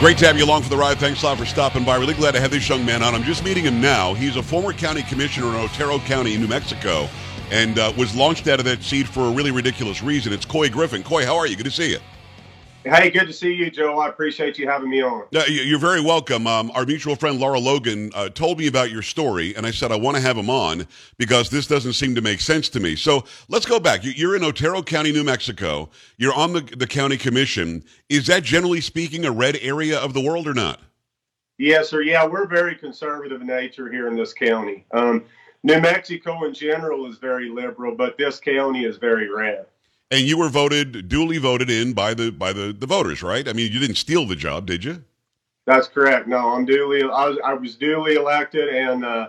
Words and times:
Great 0.00 0.16
to 0.16 0.26
have 0.26 0.38
you 0.38 0.46
along 0.46 0.62
for 0.62 0.70
the 0.70 0.76
ride. 0.78 0.96
Thanks 0.96 1.22
a 1.22 1.26
lot 1.26 1.36
for 1.36 1.44
stopping 1.44 1.84
by. 1.84 1.94
Really 1.96 2.14
glad 2.14 2.32
to 2.32 2.40
have 2.40 2.50
this 2.50 2.66
young 2.66 2.86
man 2.86 3.02
on. 3.02 3.14
I'm 3.14 3.22
just 3.22 3.44
meeting 3.44 3.64
him 3.64 3.82
now. 3.82 4.14
He's 4.14 4.36
a 4.36 4.42
former 4.42 4.72
county 4.72 5.02
commissioner 5.02 5.48
in 5.48 5.56
Otero 5.56 5.98
County, 5.98 6.38
New 6.38 6.48
Mexico, 6.48 7.06
and 7.50 7.78
uh, 7.78 7.92
was 7.98 8.16
launched 8.16 8.48
out 8.48 8.60
of 8.60 8.64
that 8.64 8.82
seat 8.82 9.06
for 9.06 9.24
a 9.24 9.30
really 9.30 9.50
ridiculous 9.50 10.02
reason. 10.02 10.32
It's 10.32 10.46
Couy 10.46 10.70
Griffin. 10.70 11.02
Couy, 11.02 11.26
how 11.26 11.36
are 11.36 11.46
you? 11.46 11.54
Good 11.54 11.66
to 11.66 11.70
see 11.70 11.90
you. 11.90 11.98
Hey, 12.82 13.10
good 13.10 13.26
to 13.26 13.32
see 13.32 13.52
you, 13.52 13.70
Joe. 13.70 13.98
I 13.98 14.08
appreciate 14.08 14.56
you 14.56 14.66
having 14.66 14.88
me 14.88 15.02
on. 15.02 15.26
Uh, 15.34 15.42
you're 15.46 15.78
very 15.78 16.00
welcome. 16.00 16.46
Um, 16.46 16.70
our 16.74 16.86
mutual 16.86 17.14
friend 17.14 17.38
Lara 17.38 17.58
Logan 17.58 18.10
uh, 18.14 18.30
told 18.30 18.58
me 18.58 18.68
about 18.68 18.90
your 18.90 19.02
story, 19.02 19.54
and 19.54 19.66
I 19.66 19.70
said 19.70 19.92
I 19.92 19.96
want 19.96 20.16
to 20.16 20.22
have 20.22 20.38
him 20.38 20.48
on 20.48 20.86
because 21.18 21.50
this 21.50 21.66
doesn't 21.66 21.92
seem 21.92 22.14
to 22.14 22.22
make 22.22 22.40
sense 22.40 22.70
to 22.70 22.80
me. 22.80 22.96
So 22.96 23.24
let's 23.48 23.66
go 23.66 23.80
back. 23.80 24.00
You're 24.02 24.34
in 24.34 24.42
Otero 24.42 24.82
County, 24.82 25.12
New 25.12 25.24
Mexico. 25.24 25.90
You're 26.16 26.32
on 26.32 26.54
the, 26.54 26.62
the 26.62 26.86
county 26.86 27.18
commission. 27.18 27.84
Is 28.08 28.26
that 28.28 28.44
generally 28.44 28.80
speaking 28.80 29.26
a 29.26 29.30
red 29.30 29.58
area 29.60 29.98
of 29.98 30.14
the 30.14 30.20
world 30.22 30.48
or 30.48 30.54
not? 30.54 30.80
Yes, 31.58 31.90
sir. 31.90 32.00
Yeah, 32.00 32.26
we're 32.26 32.46
very 32.46 32.74
conservative 32.76 33.42
in 33.42 33.46
nature 33.46 33.92
here 33.92 34.08
in 34.08 34.16
this 34.16 34.32
county. 34.32 34.86
Um, 34.92 35.26
New 35.62 35.78
Mexico 35.78 36.44
in 36.46 36.54
general 36.54 37.06
is 37.06 37.18
very 37.18 37.50
liberal, 37.50 37.94
but 37.94 38.16
this 38.16 38.40
county 38.40 38.86
is 38.86 38.96
very 38.96 39.28
red. 39.28 39.66
And 40.10 40.22
you 40.22 40.38
were 40.38 40.48
voted, 40.48 41.08
duly 41.08 41.38
voted 41.38 41.70
in 41.70 41.92
by 41.92 42.14
the 42.14 42.32
by 42.32 42.52
the, 42.52 42.72
the 42.72 42.86
voters, 42.86 43.22
right? 43.22 43.46
I 43.46 43.52
mean, 43.52 43.70
you 43.72 43.78
didn't 43.78 43.96
steal 43.96 44.26
the 44.26 44.34
job, 44.34 44.66
did 44.66 44.84
you? 44.84 45.04
That's 45.66 45.86
correct. 45.86 46.26
No, 46.26 46.52
I'm 46.52 46.64
duly. 46.64 47.02
I 47.02 47.28
was, 47.28 47.38
I 47.44 47.54
was 47.54 47.76
duly 47.76 48.14
elected, 48.14 48.68
and 48.68 49.04
uh, 49.04 49.28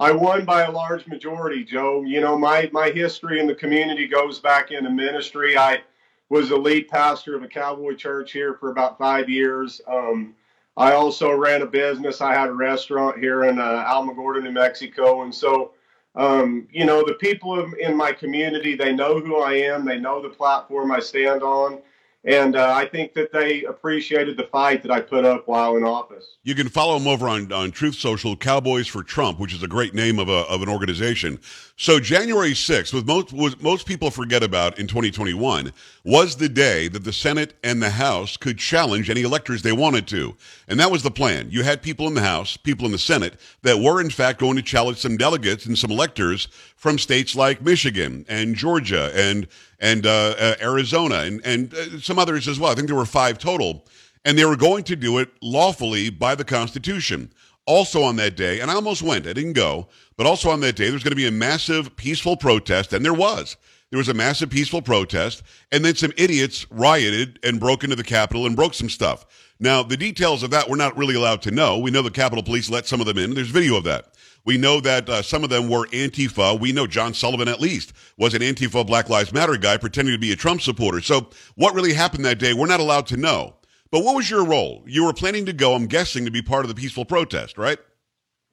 I 0.00 0.10
won 0.10 0.44
by 0.44 0.62
a 0.62 0.70
large 0.70 1.06
majority. 1.06 1.64
Joe, 1.64 2.02
you 2.02 2.20
know 2.20 2.36
my 2.36 2.68
my 2.72 2.90
history 2.90 3.38
in 3.38 3.46
the 3.46 3.54
community 3.54 4.08
goes 4.08 4.40
back 4.40 4.72
into 4.72 4.90
ministry. 4.90 5.56
I 5.56 5.82
was 6.28 6.48
the 6.48 6.56
lead 6.56 6.88
pastor 6.88 7.36
of 7.36 7.44
a 7.44 7.48
cowboy 7.48 7.94
church 7.94 8.32
here 8.32 8.54
for 8.54 8.70
about 8.70 8.98
five 8.98 9.28
years. 9.28 9.80
Um, 9.86 10.34
I 10.76 10.92
also 10.92 11.32
ran 11.32 11.62
a 11.62 11.66
business. 11.66 12.20
I 12.20 12.34
had 12.34 12.48
a 12.48 12.52
restaurant 12.52 13.18
here 13.18 13.44
in 13.44 13.58
uh, 13.58 13.84
Alamogordo, 13.84 14.42
New 14.42 14.50
Mexico, 14.50 15.22
and 15.22 15.34
so 15.34 15.72
um, 16.16 16.66
you 16.72 16.84
know, 16.84 17.04
the 17.06 17.14
people 17.14 17.72
in 17.74 17.96
my 17.96 18.12
community, 18.12 18.74
they 18.74 18.92
know 18.92 19.20
who 19.20 19.36
I 19.36 19.54
am. 19.54 19.84
They 19.84 19.98
know 19.98 20.22
the 20.22 20.30
platform 20.30 20.90
I 20.90 21.00
stand 21.00 21.42
on. 21.42 21.80
And 22.26 22.56
uh, 22.56 22.72
I 22.74 22.86
think 22.86 23.14
that 23.14 23.32
they 23.32 23.62
appreciated 23.62 24.36
the 24.36 24.48
fight 24.50 24.82
that 24.82 24.90
I 24.90 25.00
put 25.00 25.24
up 25.24 25.46
while 25.46 25.76
in 25.76 25.84
office. 25.84 26.38
You 26.42 26.56
can 26.56 26.68
follow 26.68 26.98
them 26.98 27.06
over 27.06 27.28
on, 27.28 27.52
on 27.52 27.70
Truth 27.70 27.94
Social, 27.94 28.36
Cowboys 28.36 28.88
for 28.88 29.04
Trump, 29.04 29.38
which 29.38 29.54
is 29.54 29.62
a 29.62 29.68
great 29.68 29.94
name 29.94 30.18
of, 30.18 30.28
a, 30.28 30.40
of 30.48 30.60
an 30.60 30.68
organization. 30.68 31.38
So 31.76 32.00
January 32.00 32.50
6th, 32.50 32.92
with 32.92 33.06
most, 33.06 33.62
most 33.62 33.86
people 33.86 34.10
forget 34.10 34.42
about 34.42 34.76
in 34.80 34.88
2021, 34.88 35.72
was 36.02 36.34
the 36.34 36.48
day 36.48 36.88
that 36.88 37.04
the 37.04 37.12
Senate 37.12 37.54
and 37.62 37.80
the 37.80 37.90
House 37.90 38.36
could 38.36 38.58
challenge 38.58 39.08
any 39.08 39.22
electors 39.22 39.62
they 39.62 39.72
wanted 39.72 40.08
to. 40.08 40.34
And 40.66 40.80
that 40.80 40.90
was 40.90 41.04
the 41.04 41.12
plan. 41.12 41.48
You 41.50 41.62
had 41.62 41.80
people 41.80 42.08
in 42.08 42.14
the 42.14 42.22
House, 42.22 42.56
people 42.56 42.86
in 42.86 42.92
the 42.92 42.98
Senate, 42.98 43.38
that 43.62 43.78
were 43.78 44.00
in 44.00 44.10
fact 44.10 44.40
going 44.40 44.56
to 44.56 44.62
challenge 44.62 44.98
some 44.98 45.16
delegates 45.16 45.64
and 45.64 45.78
some 45.78 45.92
electors 45.92 46.48
from 46.74 46.98
states 46.98 47.36
like 47.36 47.62
Michigan 47.62 48.26
and 48.28 48.56
Georgia 48.56 49.12
and 49.14 49.46
and 49.78 50.06
uh, 50.06 50.34
uh, 50.38 50.54
Arizona 50.60 51.16
and, 51.20 51.40
and 51.44 51.74
uh, 51.74 51.98
some 52.00 52.18
others 52.18 52.48
as 52.48 52.58
well. 52.58 52.72
I 52.72 52.74
think 52.74 52.88
there 52.88 52.96
were 52.96 53.06
five 53.06 53.38
total. 53.38 53.86
And 54.24 54.36
they 54.36 54.44
were 54.44 54.56
going 54.56 54.82
to 54.84 54.96
do 54.96 55.18
it 55.18 55.30
lawfully 55.40 56.10
by 56.10 56.34
the 56.34 56.44
Constitution. 56.44 57.32
Also 57.64 58.02
on 58.02 58.16
that 58.16 58.36
day, 58.36 58.60
and 58.60 58.70
I 58.70 58.74
almost 58.74 59.02
went, 59.02 59.26
I 59.26 59.32
didn't 59.32 59.52
go, 59.52 59.88
but 60.16 60.26
also 60.26 60.50
on 60.50 60.60
that 60.60 60.76
day, 60.76 60.90
there's 60.90 61.02
going 61.02 61.12
to 61.12 61.16
be 61.16 61.26
a 61.26 61.32
massive 61.32 61.94
peaceful 61.96 62.36
protest, 62.36 62.92
and 62.92 63.04
there 63.04 63.14
was. 63.14 63.56
There 63.90 63.98
was 63.98 64.08
a 64.08 64.14
massive 64.14 64.50
peaceful 64.50 64.82
protest, 64.82 65.42
and 65.70 65.84
then 65.84 65.94
some 65.94 66.12
idiots 66.16 66.66
rioted 66.70 67.38
and 67.44 67.60
broke 67.60 67.84
into 67.84 67.96
the 67.96 68.04
Capitol 68.04 68.46
and 68.46 68.56
broke 68.56 68.74
some 68.74 68.88
stuff. 68.88 69.26
Now, 69.60 69.82
the 69.82 69.96
details 69.96 70.42
of 70.42 70.50
that 70.50 70.68
we're 70.68 70.76
not 70.76 70.96
really 70.96 71.14
allowed 71.14 71.42
to 71.42 71.50
know. 71.50 71.78
We 71.78 71.90
know 71.90 72.02
the 72.02 72.10
Capitol 72.10 72.42
Police 72.42 72.68
let 72.68 72.86
some 72.86 73.00
of 73.00 73.06
them 73.06 73.18
in. 73.18 73.34
There's 73.34 73.48
video 73.48 73.76
of 73.76 73.84
that. 73.84 74.15
We 74.46 74.56
know 74.56 74.80
that 74.80 75.08
uh, 75.08 75.22
some 75.22 75.44
of 75.44 75.50
them 75.50 75.68
were 75.68 75.86
Antifa. 75.88 76.58
We 76.58 76.72
know 76.72 76.86
John 76.86 77.12
Sullivan, 77.12 77.48
at 77.48 77.60
least, 77.60 77.92
was 78.16 78.32
an 78.32 78.42
Antifa 78.42 78.86
Black 78.86 79.10
Lives 79.10 79.32
Matter 79.32 79.56
guy 79.56 79.76
pretending 79.76 80.14
to 80.14 80.18
be 80.18 80.32
a 80.32 80.36
Trump 80.36 80.62
supporter. 80.62 81.00
So, 81.00 81.30
what 81.56 81.74
really 81.74 81.92
happened 81.92 82.24
that 82.24 82.38
day, 82.38 82.54
we're 82.54 82.66
not 82.66 82.80
allowed 82.80 83.06
to 83.08 83.16
know. 83.16 83.56
But 83.90 84.04
what 84.04 84.14
was 84.14 84.30
your 84.30 84.44
role? 84.44 84.84
You 84.86 85.04
were 85.04 85.12
planning 85.12 85.46
to 85.46 85.52
go, 85.52 85.74
I'm 85.74 85.86
guessing, 85.86 86.24
to 86.24 86.30
be 86.30 86.42
part 86.42 86.64
of 86.64 86.68
the 86.68 86.80
peaceful 86.80 87.04
protest, 87.04 87.58
right? 87.58 87.78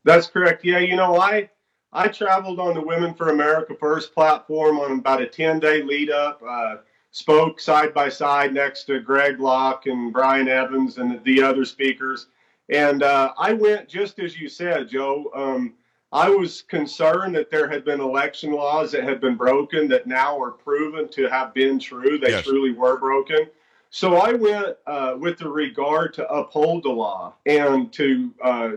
That's 0.03 0.27
correct. 0.27 0.65
Yeah, 0.65 0.79
you 0.79 0.95
know, 0.95 1.19
I 1.19 1.49
I 1.91 2.07
traveled 2.07 2.59
on 2.59 2.73
the 2.73 2.81
Women 2.81 3.13
for 3.13 3.29
America 3.29 3.75
First 3.79 4.15
platform 4.15 4.79
on 4.79 4.91
about 4.93 5.21
a 5.21 5.27
10 5.27 5.59
day 5.59 5.83
lead 5.83 6.09
up. 6.09 6.41
Uh, 6.47 6.77
spoke 7.11 7.59
side 7.59 7.93
by 7.93 8.09
side 8.09 8.51
next 8.51 8.85
to 8.85 8.99
Greg 8.99 9.39
Locke 9.39 9.85
and 9.85 10.11
Brian 10.11 10.47
Evans 10.47 10.97
and 10.97 11.23
the 11.23 11.43
other 11.43 11.65
speakers. 11.65 12.27
And 12.69 13.03
uh, 13.03 13.33
I 13.37 13.53
went 13.53 13.87
just 13.87 14.17
as 14.19 14.39
you 14.39 14.49
said, 14.49 14.89
Joe. 14.89 15.29
Um, 15.35 15.75
I 16.13 16.29
was 16.29 16.61
concerned 16.61 17.35
that 17.35 17.49
there 17.49 17.67
had 17.67 17.83
been 17.83 17.99
election 17.99 18.51
laws 18.51 18.91
that 18.91 19.03
had 19.03 19.19
been 19.19 19.35
broken 19.35 19.87
that 19.87 20.05
now 20.05 20.39
are 20.39 20.51
proven 20.51 21.09
to 21.09 21.27
have 21.27 21.55
been 21.55 21.79
true. 21.79 22.19
They 22.19 22.29
yes. 22.29 22.43
truly 22.43 22.71
were 22.71 22.99
broken. 22.99 23.47
So 23.89 24.17
I 24.17 24.33
went 24.33 24.77
uh, 24.85 25.15
with 25.17 25.39
the 25.39 25.49
regard 25.49 26.13
to 26.13 26.31
uphold 26.31 26.83
the 26.83 26.89
law 26.89 27.33
and 27.47 27.91
to 27.93 28.31
uh, 28.43 28.71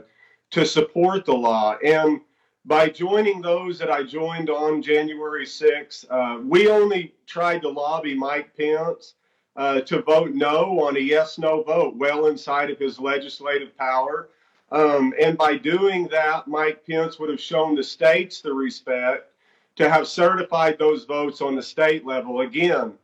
to 0.50 0.64
support 0.64 1.26
the 1.26 1.34
law. 1.34 1.76
And 1.84 2.22
by 2.64 2.88
joining 2.88 3.42
those 3.42 3.78
that 3.80 3.90
I 3.90 4.02
joined 4.02 4.48
on 4.48 4.80
January 4.80 5.44
6th, 5.44 6.06
uh, 6.10 6.40
we 6.42 6.70
only 6.70 7.14
tried 7.26 7.60
to 7.62 7.68
lobby 7.68 8.14
Mike 8.14 8.56
Pence 8.56 9.14
uh, 9.56 9.82
to 9.82 10.00
vote 10.00 10.32
no 10.32 10.80
on 10.86 10.96
a 10.96 11.00
yes 11.00 11.36
no 11.36 11.62
vote, 11.62 11.96
well 11.96 12.28
inside 12.28 12.70
of 12.70 12.78
his 12.78 12.98
legislative 12.98 13.76
power. 13.76 14.30
Um, 14.72 15.14
and 15.20 15.38
by 15.38 15.56
doing 15.56 16.08
that, 16.08 16.48
Mike 16.48 16.84
Pence 16.86 17.18
would 17.18 17.30
have 17.30 17.40
shown 17.40 17.74
the 17.74 17.84
states 17.84 18.40
the 18.40 18.52
respect 18.52 19.30
to 19.76 19.88
have 19.88 20.08
certified 20.08 20.78
those 20.78 21.04
votes 21.04 21.40
on 21.40 21.54
the 21.54 21.62
state 21.62 22.04
level. 22.04 22.40
Again, 22.40 22.94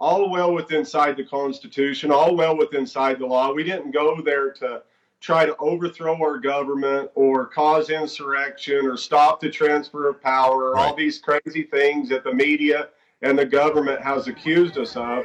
all 0.00 0.30
well 0.30 0.52
within 0.52 0.80
inside 0.80 1.16
the 1.16 1.24
Constitution, 1.24 2.10
all 2.10 2.34
well 2.34 2.56
within 2.56 2.80
inside 2.80 3.20
the 3.20 3.26
law. 3.26 3.52
We 3.52 3.62
didn't 3.62 3.92
go 3.92 4.20
there 4.20 4.50
to 4.54 4.82
try 5.20 5.46
to 5.46 5.56
overthrow 5.58 6.16
our 6.16 6.38
government 6.38 7.08
or 7.14 7.46
cause 7.46 7.90
insurrection 7.90 8.86
or 8.86 8.96
stop 8.96 9.40
the 9.40 9.48
transfer 9.48 10.08
of 10.08 10.20
power, 10.20 10.72
right. 10.72 10.88
all 10.88 10.96
these 10.96 11.20
crazy 11.20 11.62
things 11.62 12.08
that 12.08 12.24
the 12.24 12.34
media 12.34 12.88
and 13.22 13.38
the 13.38 13.46
government 13.46 14.02
has 14.02 14.26
accused 14.26 14.76
us 14.76 14.96
of. 14.96 15.22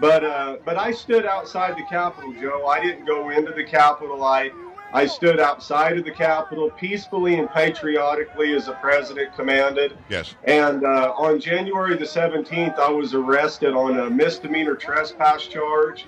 But 0.00 0.24
uh, 0.24 0.56
but 0.64 0.76
I 0.76 0.90
stood 0.90 1.24
outside 1.24 1.76
the 1.76 1.84
Capitol, 1.84 2.34
Joe. 2.40 2.66
I 2.66 2.80
didn't 2.80 3.04
go 3.04 3.30
into 3.30 3.52
the 3.52 3.64
Capitol. 3.64 4.24
I 4.24 4.50
I 4.92 5.06
stood 5.06 5.40
outside 5.40 5.98
of 5.98 6.04
the 6.04 6.10
Capitol 6.10 6.70
peacefully 6.70 7.38
and 7.38 7.50
patriotically 7.50 8.54
as 8.54 8.66
the 8.66 8.72
president 8.74 9.34
commanded. 9.34 9.96
Yes. 10.08 10.34
And 10.44 10.84
uh, 10.84 11.12
on 11.16 11.40
January 11.40 11.96
the 11.96 12.04
17th, 12.04 12.78
I 12.78 12.90
was 12.90 13.14
arrested 13.14 13.74
on 13.74 13.98
a 13.98 14.10
misdemeanor 14.10 14.74
trespass 14.74 15.46
charge. 15.46 16.06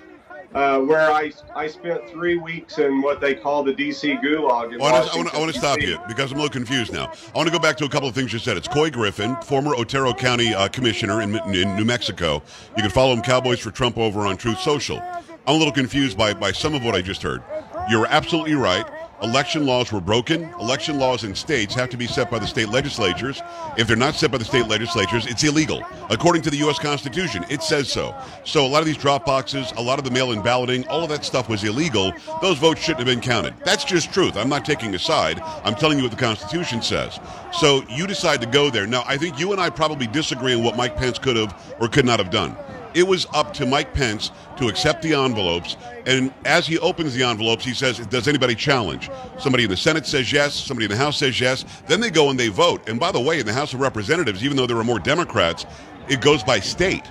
Uh, 0.51 0.79
where 0.79 1.11
I, 1.11 1.31
I 1.55 1.67
spent 1.67 2.09
three 2.09 2.35
weeks 2.35 2.79
in 2.79 3.03
what 3.03 3.21
they 3.21 3.35
call 3.35 3.63
the 3.63 3.71
D.C. 3.71 4.15
Gulag. 4.15 4.73
I, 4.73 4.77
want 4.77 5.29
to, 5.29 5.35
I 5.35 5.39
want 5.39 5.53
to 5.53 5.59
stop 5.59 5.79
you 5.79 5.99
because 6.07 6.31
I'm 6.31 6.39
a 6.39 6.41
little 6.41 6.51
confused 6.51 6.91
now. 6.91 7.11
I 7.35 7.37
want 7.37 7.47
to 7.47 7.53
go 7.53 7.59
back 7.59 7.77
to 7.77 7.85
a 7.85 7.89
couple 7.89 8.09
of 8.09 8.15
things 8.15 8.33
you 8.33 8.39
said. 8.39 8.57
It's 8.57 8.67
Couy 8.67 8.91
Griffin, 8.91 9.35
former 9.43 9.75
Otero 9.75 10.11
County 10.11 10.55
uh, 10.55 10.67
commissioner 10.67 11.21
in, 11.21 11.35
in 11.53 11.75
New 11.75 11.85
Mexico. 11.85 12.41
You 12.75 12.81
can 12.81 12.89
follow 12.89 13.13
him, 13.13 13.21
Cowboys 13.21 13.59
for 13.59 13.69
Trump, 13.69 13.99
over 13.99 14.21
on 14.21 14.37
Truth 14.37 14.61
Social. 14.61 14.99
I'm 14.99 15.55
a 15.55 15.57
little 15.57 15.73
confused 15.73 16.17
by, 16.17 16.33
by 16.33 16.51
some 16.51 16.73
of 16.73 16.83
what 16.83 16.95
I 16.95 17.01
just 17.01 17.21
heard. 17.21 17.43
You're 17.89 18.05
absolutely 18.05 18.53
right. 18.53 18.85
election 19.23 19.65
laws 19.65 19.91
were 19.91 19.99
broken. 19.99 20.43
Election 20.59 20.99
laws 20.99 21.23
in 21.23 21.33
states 21.33 21.73
have 21.73 21.89
to 21.89 21.97
be 21.97 22.07
set 22.07 22.29
by 22.29 22.39
the 22.39 22.47
state 22.47 22.69
legislatures. 22.69 23.41
If 23.77 23.87
they're 23.87 23.97
not 23.97 24.13
set 24.15 24.31
by 24.31 24.37
the 24.37 24.45
state 24.45 24.67
legislatures, 24.67 25.25
it's 25.25 25.43
illegal. 25.43 25.83
According 26.09 26.43
to 26.43 26.49
the 26.49 26.57
U.S. 26.57 26.77
Constitution, 26.79 27.43
it 27.49 27.61
says 27.63 27.91
so. 27.91 28.15
So 28.45 28.65
a 28.65 28.67
lot 28.67 28.81
of 28.81 28.85
these 28.85 28.97
drop 28.97 29.25
boxes, 29.25 29.73
a 29.75 29.81
lot 29.81 29.97
of 29.97 30.05
the 30.05 30.11
mail-in 30.11 30.41
balloting, 30.41 30.87
all 30.87 31.03
of 31.03 31.09
that 31.09 31.25
stuff 31.25 31.49
was 31.49 31.63
illegal. 31.63 32.13
Those 32.41 32.57
votes 32.59 32.81
shouldn't 32.81 32.99
have 32.99 33.07
been 33.07 33.21
counted. 33.21 33.55
That's 33.65 33.83
just 33.83 34.13
truth. 34.13 34.37
I'm 34.37 34.49
not 34.49 34.65
taking 34.65 34.93
a 34.95 34.99
side. 34.99 35.41
I'm 35.63 35.75
telling 35.75 35.97
you 35.97 36.03
what 36.03 36.11
the 36.11 36.17
Constitution 36.17 36.81
says. 36.81 37.19
So 37.53 37.83
you 37.89 38.07
decide 38.07 38.41
to 38.41 38.47
go 38.47 38.69
there. 38.69 38.87
Now, 38.87 39.03
I 39.07 39.17
think 39.17 39.39
you 39.39 39.51
and 39.51 39.59
I 39.59 39.69
probably 39.69 40.07
disagree 40.07 40.53
on 40.53 40.63
what 40.63 40.77
Mike 40.77 40.95
Pence 40.95 41.17
could 41.17 41.35
have 41.35 41.75
or 41.79 41.87
could 41.87 42.05
not 42.05 42.19
have 42.19 42.29
done. 42.29 42.55
It 42.93 43.03
was 43.03 43.27
up 43.33 43.53
to 43.55 43.65
Mike 43.65 43.93
Pence 43.93 44.31
to 44.57 44.67
accept 44.67 45.01
the 45.01 45.13
envelopes. 45.13 45.77
And 46.05 46.33
as 46.45 46.67
he 46.67 46.79
opens 46.79 47.13
the 47.13 47.23
envelopes, 47.23 47.63
he 47.63 47.73
says, 47.73 47.99
Does 48.07 48.27
anybody 48.27 48.55
challenge? 48.55 49.09
Somebody 49.39 49.65
in 49.65 49.69
the 49.69 49.77
Senate 49.77 50.05
says 50.05 50.31
yes. 50.31 50.55
Somebody 50.55 50.85
in 50.85 50.91
the 50.91 50.97
House 50.97 51.17
says 51.17 51.39
yes. 51.39 51.65
Then 51.87 51.99
they 51.99 52.09
go 52.09 52.29
and 52.29 52.39
they 52.39 52.47
vote. 52.47 52.87
And 52.89 52.99
by 52.99 53.11
the 53.11 53.19
way, 53.19 53.39
in 53.39 53.45
the 53.45 53.53
House 53.53 53.73
of 53.73 53.79
Representatives, 53.79 54.43
even 54.43 54.57
though 54.57 54.67
there 54.67 54.75
were 54.75 54.83
more 54.83 54.99
Democrats, 54.99 55.65
it 56.07 56.21
goes 56.21 56.43
by 56.43 56.59
state. 56.59 57.03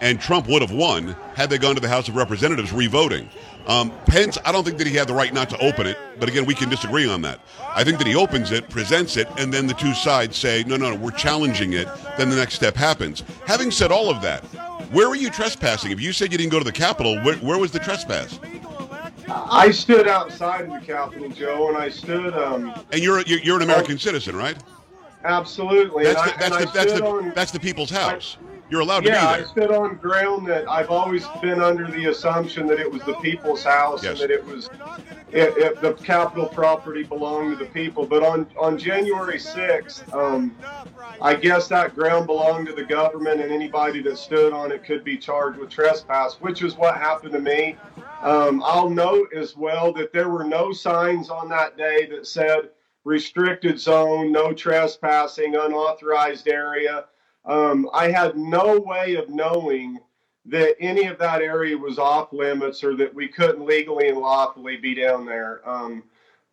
And 0.00 0.20
Trump 0.20 0.46
would 0.48 0.60
have 0.60 0.72
won 0.72 1.16
had 1.34 1.48
they 1.48 1.58
gone 1.58 1.74
to 1.74 1.80
the 1.80 1.88
House 1.88 2.08
of 2.08 2.16
Representatives 2.16 2.72
revoting. 2.72 3.30
Um, 3.66 3.90
Pence, 4.06 4.38
I 4.44 4.52
don't 4.52 4.64
think 4.64 4.78
that 4.78 4.86
he 4.86 4.94
had 4.94 5.08
the 5.08 5.14
right 5.14 5.32
not 5.34 5.50
to 5.50 5.58
open 5.58 5.86
it, 5.86 5.98
but 6.20 6.28
again, 6.28 6.44
we 6.44 6.54
can 6.54 6.68
disagree 6.68 7.08
on 7.08 7.22
that. 7.22 7.40
I 7.74 7.82
think 7.82 7.98
that 7.98 8.06
he 8.06 8.14
opens 8.14 8.52
it, 8.52 8.68
presents 8.68 9.16
it, 9.16 9.26
and 9.38 9.52
then 9.52 9.66
the 9.66 9.74
two 9.74 9.92
sides 9.92 10.36
say, 10.36 10.64
no, 10.66 10.76
no, 10.76 10.90
no, 10.90 10.96
we're 10.96 11.10
challenging 11.10 11.72
it. 11.72 11.88
Then 12.16 12.30
the 12.30 12.36
next 12.36 12.54
step 12.54 12.76
happens. 12.76 13.24
Having 13.46 13.72
said 13.72 13.90
all 13.90 14.08
of 14.08 14.22
that, 14.22 14.44
where 14.90 15.08
were 15.08 15.14
you 15.16 15.30
trespassing? 15.30 15.90
If 15.90 16.00
you 16.00 16.12
said 16.12 16.32
you 16.32 16.38
didn't 16.38 16.52
go 16.52 16.58
to 16.58 16.64
the 16.64 16.72
Capitol, 16.72 17.16
where, 17.22 17.36
where 17.36 17.58
was 17.58 17.70
the 17.70 17.78
trespass? 17.78 18.38
I 19.28 19.70
stood 19.70 20.06
outside 20.06 20.66
of 20.66 20.70
the 20.70 20.86
Capitol, 20.86 21.28
Joe, 21.28 21.68
and 21.68 21.76
I 21.76 21.88
stood. 21.88 22.34
Um, 22.34 22.72
and 22.92 23.02
you're, 23.02 23.22
you're, 23.22 23.40
you're 23.40 23.56
an 23.56 23.62
American 23.62 23.98
citizen, 23.98 24.36
right? 24.36 24.56
Absolutely. 25.24 26.04
That's 26.04 26.22
the, 26.22 26.38
that's, 26.38 26.56
the, 26.58 26.70
that's, 26.72 26.92
the, 26.92 27.04
on- 27.04 27.32
that's 27.34 27.50
the 27.50 27.60
people's 27.60 27.90
house. 27.90 28.36
You're 28.68 28.80
allowed 28.80 29.04
yeah, 29.04 29.20
to 29.20 29.28
I 29.28 29.36
be 29.36 29.42
there. 29.42 29.48
stood 29.48 29.70
on 29.70 29.94
ground 29.96 30.46
that 30.48 30.68
I've 30.68 30.90
always 30.90 31.24
been 31.40 31.60
under 31.62 31.86
the 31.88 32.06
assumption 32.06 32.66
that 32.66 32.80
it 32.80 32.90
was 32.90 33.00
the 33.02 33.14
people's 33.14 33.62
house 33.62 34.02
Yes. 34.02 34.20
and 34.20 34.20
that 34.20 34.30
it 34.34 34.44
was 34.44 34.68
it, 35.30 35.56
it, 35.56 35.80
the 35.80 35.94
Capitol 35.94 36.46
property 36.46 37.04
belonged 37.04 37.56
to 37.56 37.64
the 37.64 37.70
people. 37.70 38.06
But 38.06 38.22
on 38.24 38.46
on 38.58 38.76
January 38.78 39.38
sixth, 39.38 40.12
um, 40.12 40.56
I 41.22 41.34
guess 41.34 41.68
that 41.68 41.94
ground 41.94 42.26
belonged 42.26 42.66
to 42.66 42.72
the 42.74 42.84
government, 42.84 43.40
and 43.40 43.52
anybody 43.52 44.02
that 44.02 44.18
stood 44.18 44.52
on 44.52 44.72
it 44.72 44.84
could 44.84 45.04
be 45.04 45.16
charged 45.16 45.58
with 45.58 45.70
trespass, 45.70 46.34
which 46.40 46.62
is 46.62 46.74
what 46.76 46.96
happened 46.96 47.32
to 47.34 47.40
me. 47.40 47.76
Um, 48.22 48.62
I'll 48.64 48.90
note 48.90 49.28
as 49.32 49.56
well 49.56 49.92
that 49.92 50.12
there 50.12 50.28
were 50.28 50.44
no 50.44 50.72
signs 50.72 51.30
on 51.30 51.48
that 51.50 51.76
day 51.76 52.06
that 52.06 52.26
said 52.26 52.70
restricted 53.04 53.78
zone, 53.78 54.32
no 54.32 54.52
trespassing, 54.52 55.54
unauthorized 55.54 56.48
area. 56.48 57.04
Um, 57.46 57.88
I 57.92 58.10
had 58.10 58.36
no 58.36 58.80
way 58.80 59.14
of 59.14 59.30
knowing 59.30 59.98
that 60.46 60.76
any 60.80 61.06
of 61.06 61.18
that 61.18 61.42
area 61.42 61.76
was 61.76 61.98
off 61.98 62.32
limits 62.32 62.82
or 62.84 62.96
that 62.96 63.12
we 63.12 63.28
couldn't 63.28 63.64
legally 63.64 64.08
and 64.08 64.18
lawfully 64.18 64.76
be 64.76 64.94
down 64.94 65.24
there. 65.24 65.68
Um, 65.68 66.04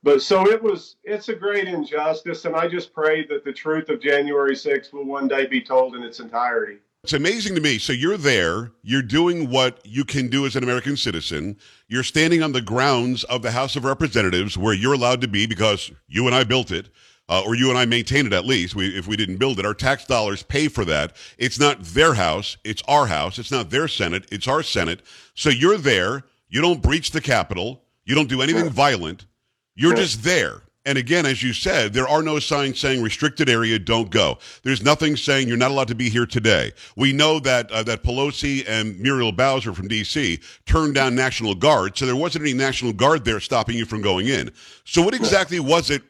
but 0.01 0.21
so 0.21 0.47
it 0.47 0.61
was, 0.61 0.97
it's 1.03 1.29
a 1.29 1.35
great 1.35 1.67
injustice. 1.67 2.45
And 2.45 2.55
I 2.55 2.67
just 2.67 2.93
pray 2.93 3.25
that 3.27 3.43
the 3.43 3.53
truth 3.53 3.89
of 3.89 4.01
January 4.01 4.55
6th 4.55 4.93
will 4.93 5.05
one 5.05 5.27
day 5.27 5.45
be 5.45 5.61
told 5.61 5.95
in 5.95 6.03
its 6.03 6.19
entirety. 6.19 6.79
It's 7.03 7.13
amazing 7.13 7.53
to 7.55 7.61
me. 7.61 7.79
So 7.79 7.91
you're 7.91 8.17
there, 8.17 8.71
you're 8.81 9.01
doing 9.01 9.49
what 9.49 9.85
you 9.85 10.05
can 10.05 10.29
do 10.29 10.45
as 10.45 10.55
an 10.55 10.63
American 10.63 10.95
citizen. 10.95 11.57
You're 11.89 12.03
standing 12.03 12.41
on 12.41 12.53
the 12.53 12.61
grounds 12.61 13.25
of 13.25 13.41
the 13.41 13.51
House 13.51 13.75
of 13.75 13.83
Representatives 13.83 14.57
where 14.57 14.73
you're 14.73 14.93
allowed 14.93 15.19
to 15.21 15.27
be 15.27 15.45
because 15.45 15.91
you 16.07 16.27
and 16.27 16.35
I 16.35 16.45
built 16.45 16.71
it. 16.71 16.89
Uh, 17.33 17.41
or 17.47 17.55
you 17.55 17.69
and 17.69 17.79
I 17.79 17.85
maintain 17.85 18.27
it 18.27 18.33
at 18.33 18.45
least. 18.45 18.75
We, 18.75 18.95
if 18.95 19.07
we 19.07 19.17
didn't 19.17 19.37
build 19.37 19.57
it, 19.57 19.65
our 19.65 19.73
tax 19.73 20.05
dollars 20.05 20.43
pay 20.43 20.67
for 20.67 20.85
that. 20.85 21.15
It's 21.39 21.59
not 21.59 21.81
their 21.81 22.13
house. 22.13 22.57
It's 22.63 22.83
our 22.87 23.07
house. 23.07 23.39
It's 23.39 23.49
not 23.49 23.71
their 23.71 23.87
Senate. 23.87 24.27
It's 24.31 24.47
our 24.47 24.61
Senate. 24.61 25.01
So 25.33 25.49
you're 25.49 25.79
there. 25.79 26.25
You 26.47 26.61
don't 26.61 26.83
breach 26.83 27.09
the 27.09 27.21
Capitol. 27.21 27.81
You 28.05 28.13
don't 28.13 28.29
do 28.29 28.43
anything 28.43 28.69
violent. 28.69 29.25
You're 29.73 29.95
just 29.95 30.21
there. 30.21 30.61
And 30.85 30.95
again, 30.95 31.25
as 31.25 31.41
you 31.41 31.53
said, 31.53 31.93
there 31.93 32.07
are 32.07 32.21
no 32.21 32.37
signs 32.37 32.77
saying 32.79 33.01
restricted 33.01 33.49
area, 33.49 33.79
don't 33.79 34.11
go. 34.11 34.37
There's 34.61 34.83
nothing 34.83 35.15
saying 35.15 35.47
you're 35.47 35.57
not 35.57 35.71
allowed 35.71 35.87
to 35.87 35.95
be 35.95 36.09
here 36.09 36.27
today. 36.27 36.71
We 36.95 37.13
know 37.13 37.39
that 37.39 37.71
uh, 37.71 37.81
that 37.83 38.03
Pelosi 38.03 38.63
and 38.67 38.99
Muriel 38.99 39.31
Bowser 39.31 39.73
from 39.73 39.87
D.C. 39.87 40.39
turned 40.67 40.93
down 40.93 41.15
National 41.15 41.55
Guard, 41.55 41.97
so 41.97 42.05
there 42.05 42.15
wasn't 42.15 42.43
any 42.43 42.53
National 42.53 42.93
Guard 42.93 43.25
there 43.25 43.39
stopping 43.39 43.75
you 43.75 43.85
from 43.85 44.01
going 44.01 44.27
in. 44.27 44.51
So 44.83 45.01
what 45.01 45.15
exactly 45.15 45.59
was 45.59 45.89
it 45.89 46.03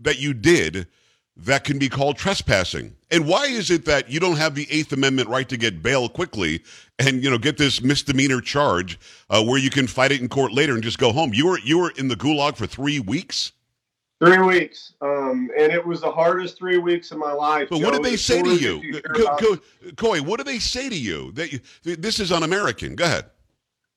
that 0.00 0.18
you 0.18 0.34
did 0.34 0.86
that 1.36 1.64
can 1.64 1.78
be 1.78 1.88
called 1.88 2.16
trespassing? 2.16 2.96
And 3.10 3.26
why 3.26 3.46
is 3.46 3.70
it 3.70 3.84
that 3.86 4.10
you 4.10 4.20
don't 4.20 4.36
have 4.36 4.54
the 4.54 4.66
Eighth 4.70 4.92
Amendment 4.92 5.28
right 5.28 5.48
to 5.48 5.56
get 5.56 5.82
bail 5.82 6.08
quickly 6.08 6.62
and 6.98 7.22
you 7.24 7.30
know 7.30 7.38
get 7.38 7.56
this 7.56 7.82
misdemeanor 7.82 8.40
charge 8.40 8.98
uh, 9.30 9.42
where 9.42 9.58
you 9.58 9.70
can 9.70 9.86
fight 9.86 10.12
it 10.12 10.20
in 10.20 10.28
court 10.28 10.52
later 10.52 10.74
and 10.74 10.82
just 10.82 10.98
go 10.98 11.12
home? 11.12 11.32
You 11.32 11.46
were 11.48 11.58
you 11.60 11.78
were 11.78 11.92
in 11.96 12.08
the 12.08 12.16
gulag 12.16 12.56
for 12.56 12.66
three 12.66 13.00
weeks. 13.00 13.52
Three 14.22 14.38
weeks. 14.38 14.92
Um, 15.00 15.50
and 15.58 15.72
it 15.72 15.84
was 15.84 16.02
the 16.02 16.12
hardest 16.12 16.58
three 16.58 16.76
weeks 16.76 17.10
of 17.10 17.16
my 17.16 17.32
life. 17.32 17.68
But 17.70 17.80
what 17.80 17.94
did 17.94 18.02
they 18.02 18.16
say 18.16 18.42
to 18.42 18.54
you, 18.54 18.92
that 18.92 19.04
Co- 19.04 19.22
about- 19.22 19.38
Co- 19.40 19.56
Couy? 19.96 20.20
What 20.20 20.36
do 20.36 20.44
they 20.44 20.58
say 20.58 20.90
to 20.90 20.98
you 20.98 21.32
that 21.32 21.52
you, 21.52 21.60
this 21.82 22.20
is 22.20 22.30
un-American? 22.30 22.96
Go 22.96 23.04
ahead. 23.04 23.24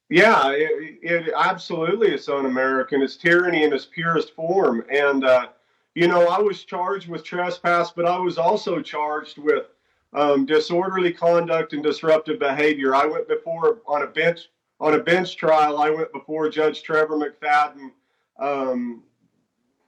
Yeah, 0.10 0.52
it, 0.52 1.00
it 1.02 1.34
absolutely 1.36 2.14
is 2.14 2.30
un-American. 2.30 3.02
It's 3.02 3.18
tyranny 3.18 3.64
in 3.64 3.74
its 3.74 3.86
purest 3.86 4.34
form. 4.34 4.86
And 4.90 5.26
uh, 5.26 5.48
you 5.96 6.08
know, 6.08 6.28
I 6.28 6.40
was 6.40 6.64
charged 6.64 7.08
with 7.08 7.24
trespass, 7.24 7.92
but 7.92 8.06
I 8.06 8.18
was 8.18 8.38
also 8.38 8.82
charged 8.82 9.38
with 9.38 9.66
um, 10.14 10.46
disorderly 10.46 11.12
conduct 11.12 11.74
and 11.74 11.84
disruptive 11.84 12.40
behavior. 12.40 12.96
I 12.96 13.06
went 13.06 13.28
before 13.28 13.80
on 13.88 14.04
a 14.04 14.08
bench 14.08 14.50
on 14.80 14.96
a 14.96 15.00
bench 15.00 15.38
trial. 15.38 15.78
I 15.78 15.90
went 15.90 16.12
before 16.12 16.50
Judge 16.50 16.84
Trevor 16.84 17.18
McFadden. 17.18 17.92
Um, 18.40 19.04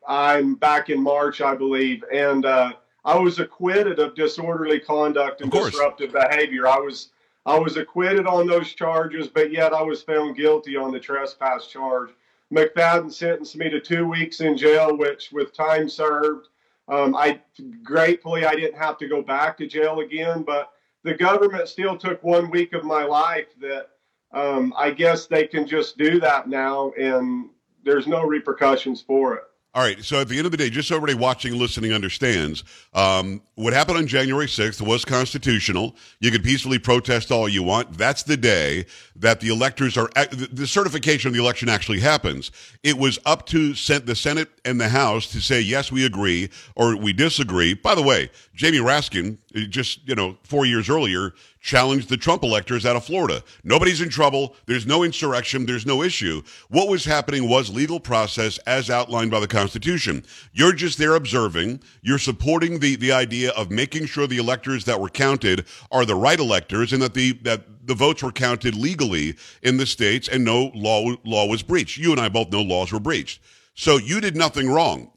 I'm 0.08 0.56
back 0.56 0.90
in 0.90 1.02
March, 1.02 1.42
I 1.42 1.56
believe, 1.56 2.04
and 2.14 2.46
uh, 2.46 2.74
I 3.04 3.18
was 3.18 3.40
acquitted 3.40 4.00
of 4.00 4.16
disorderly 4.16 4.80
conduct 4.80 5.42
and 5.42 5.52
disruptive 5.52 6.14
behavior. 6.14 6.68
I 6.68 6.78
was 6.78 7.10
I 7.48 7.60
was 7.60 7.78
acquitted 7.78 8.26
on 8.26 8.48
those 8.48 8.74
charges, 8.74 9.28
but 9.28 9.52
yet 9.52 9.74
I 9.74 9.82
was 9.82 10.02
found 10.02 10.36
guilty 10.36 10.76
on 10.76 10.92
the 10.92 11.00
trespass 11.00 11.68
charge. 11.68 12.10
McFadden 12.56 13.12
sentenced 13.12 13.58
me 13.58 13.70
to 13.70 13.82
two 13.82 14.08
weeks 14.08 14.40
in 14.40 14.56
jail, 14.56 14.96
which 14.96 15.32
with 15.34 15.54
time 15.54 15.90
served. 15.90 16.48
Um, 16.88 17.14
I 17.16 17.42
gratefully 17.84 18.46
I 18.46 18.56
didn't 18.56 18.78
have 18.78 18.98
to 19.00 19.08
go 19.08 19.22
back 19.22 19.58
to 19.58 19.68
jail 19.68 20.00
again, 20.00 20.44
but 20.44 20.72
the 21.04 21.14
government 21.14 21.68
still 21.68 21.98
took 21.98 22.24
one 22.24 22.50
week 22.50 22.74
of 22.74 22.86
my 22.86 23.04
life 23.04 23.48
that 23.60 23.90
um, 24.32 24.74
I 24.78 24.92
guess 24.92 25.28
they 25.28 25.48
can 25.48 25.68
just 25.68 25.98
do 25.98 26.20
that 26.22 26.48
now, 26.48 26.92
and 26.98 27.50
there's 27.84 28.08
no 28.08 28.24
repercussions 28.24 29.02
for 29.02 29.36
it. 29.36 29.44
All 29.76 29.82
right. 29.82 30.02
So 30.06 30.22
at 30.22 30.30
the 30.30 30.38
end 30.38 30.46
of 30.46 30.52
the 30.54 30.58
day, 30.58 30.70
just 30.70 30.88
so 30.88 30.96
everybody 30.96 31.20
watching 31.20 31.52
and 31.52 31.60
listening 31.60 31.92
understands, 31.92 32.64
um, 32.94 33.42
what 33.56 33.74
happened 33.74 33.98
on 33.98 34.08
January 34.08 34.46
6th 34.46 34.80
was 34.80 35.04
constitutional. 35.04 35.98
You 36.22 36.32
could 36.32 36.46
peacefully 36.46 36.80
protest 36.80 37.30
all 37.30 37.50
you 37.50 37.62
want. 37.62 37.98
That's 37.98 38.24
the 38.24 38.38
day 38.38 38.86
that 39.18 39.42
the 39.42 39.50
electors 39.50 39.98
are, 39.98 40.10
the 40.32 40.66
certification 40.66 41.28
of 41.28 41.34
the 41.34 41.42
election 41.42 41.68
actually 41.68 42.00
happens. 42.00 42.52
It 42.84 42.98
was 42.98 43.20
up 43.26 43.48
to 43.48 43.74
the 43.74 44.16
Senate 44.16 44.48
and 44.64 44.80
the 44.80 44.88
House 44.88 45.28
to 45.34 45.42
say, 45.42 45.60
yes, 45.60 45.92
we 45.92 46.06
agree 46.06 46.50
or 46.78 46.96
we 46.96 47.12
disagree. 47.12 47.74
By 47.74 47.96
the 47.96 48.02
way, 48.02 48.32
Jamie 48.54 48.78
Raskin, 48.78 49.38
uh, 49.58 49.60
just, 49.68 50.08
you 50.08 50.16
know, 50.16 50.38
four 50.44 50.66
years 50.66 50.90
earlier, 50.90 51.34
challenged 51.66 52.10
the 52.10 52.16
Trump 52.16 52.44
electors 52.44 52.86
out 52.86 52.96
of 52.96 53.04
Florida. 53.04 53.44
Nobody's 53.64 54.00
in 54.00 54.10
trouble. 54.10 54.56
There's 54.68 54.86
no 54.86 55.02
insurrection. 55.02 55.66
There's 55.66 55.86
no 55.86 56.04
issue. 56.04 56.44
What 56.70 56.88
was 56.88 57.06
happening 57.06 57.50
was 57.50 57.72
legal 57.74 58.00
process 58.00 58.60
as 58.60 58.92
outlined 58.92 59.32
by 59.32 59.40
the 59.40 59.48
Constitution. 59.48 60.24
You're 60.54 60.74
just 60.74 61.00
there 61.00 61.16
observing. 61.16 61.82
You're 62.04 62.20
supporting 62.20 62.78
the, 62.78 62.98
the 62.98 63.12
idea 63.12 63.50
of 63.54 63.72
making 63.72 64.06
sure 64.06 64.28
the 64.28 64.38
electors 64.38 64.86
that 64.86 65.02
were 65.02 65.10
counted 65.10 65.66
are 65.92 66.06
the 66.06 66.14
right 66.14 66.40
electors 66.40 66.94
and 66.94 67.02
that 67.02 67.16
the, 67.16 67.32
that 67.42 67.88
the 67.88 67.96
votes 67.96 68.22
were 68.22 68.32
counted 68.32 68.76
legally 68.76 69.36
in 69.64 69.78
the 69.78 69.88
states 69.88 70.28
and 70.28 70.46
no 70.46 70.70
law, 70.76 71.16
law 71.24 71.48
was 71.48 71.64
breached. 71.64 71.98
You 71.98 72.12
and 72.12 72.22
I 72.22 72.30
both 72.30 72.52
know 72.52 72.62
laws 72.62 72.92
were 72.92 73.00
breached. 73.00 73.42
So 73.74 73.98
you 73.98 74.22
did 74.22 74.38
nothing 74.38 74.70
wrong. 74.70 75.10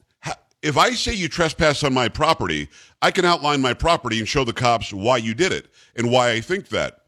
If 0.68 0.76
I 0.76 0.90
say 0.90 1.14
you 1.14 1.28
trespass 1.28 1.82
on 1.82 1.94
my 1.94 2.10
property, 2.10 2.68
I 3.00 3.10
can 3.10 3.24
outline 3.24 3.62
my 3.62 3.72
property 3.72 4.18
and 4.18 4.28
show 4.28 4.44
the 4.44 4.52
cops 4.52 4.92
why 4.92 5.16
you 5.16 5.32
did 5.32 5.50
it 5.50 5.68
and 5.96 6.10
why 6.10 6.32
I 6.32 6.42
think 6.42 6.68
that. 6.68 7.06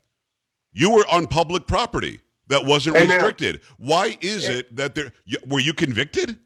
You 0.72 0.90
were 0.90 1.04
on 1.12 1.26
public 1.26 1.66
property 1.66 2.20
that 2.48 2.64
wasn't 2.64 2.96
Amen. 2.96 3.10
restricted. 3.10 3.60
Why 3.76 4.16
is 4.22 4.48
it 4.48 4.74
that 4.76 4.94
there 4.94 5.12
were 5.46 5.60
you 5.60 5.74
convicted? 5.74 6.38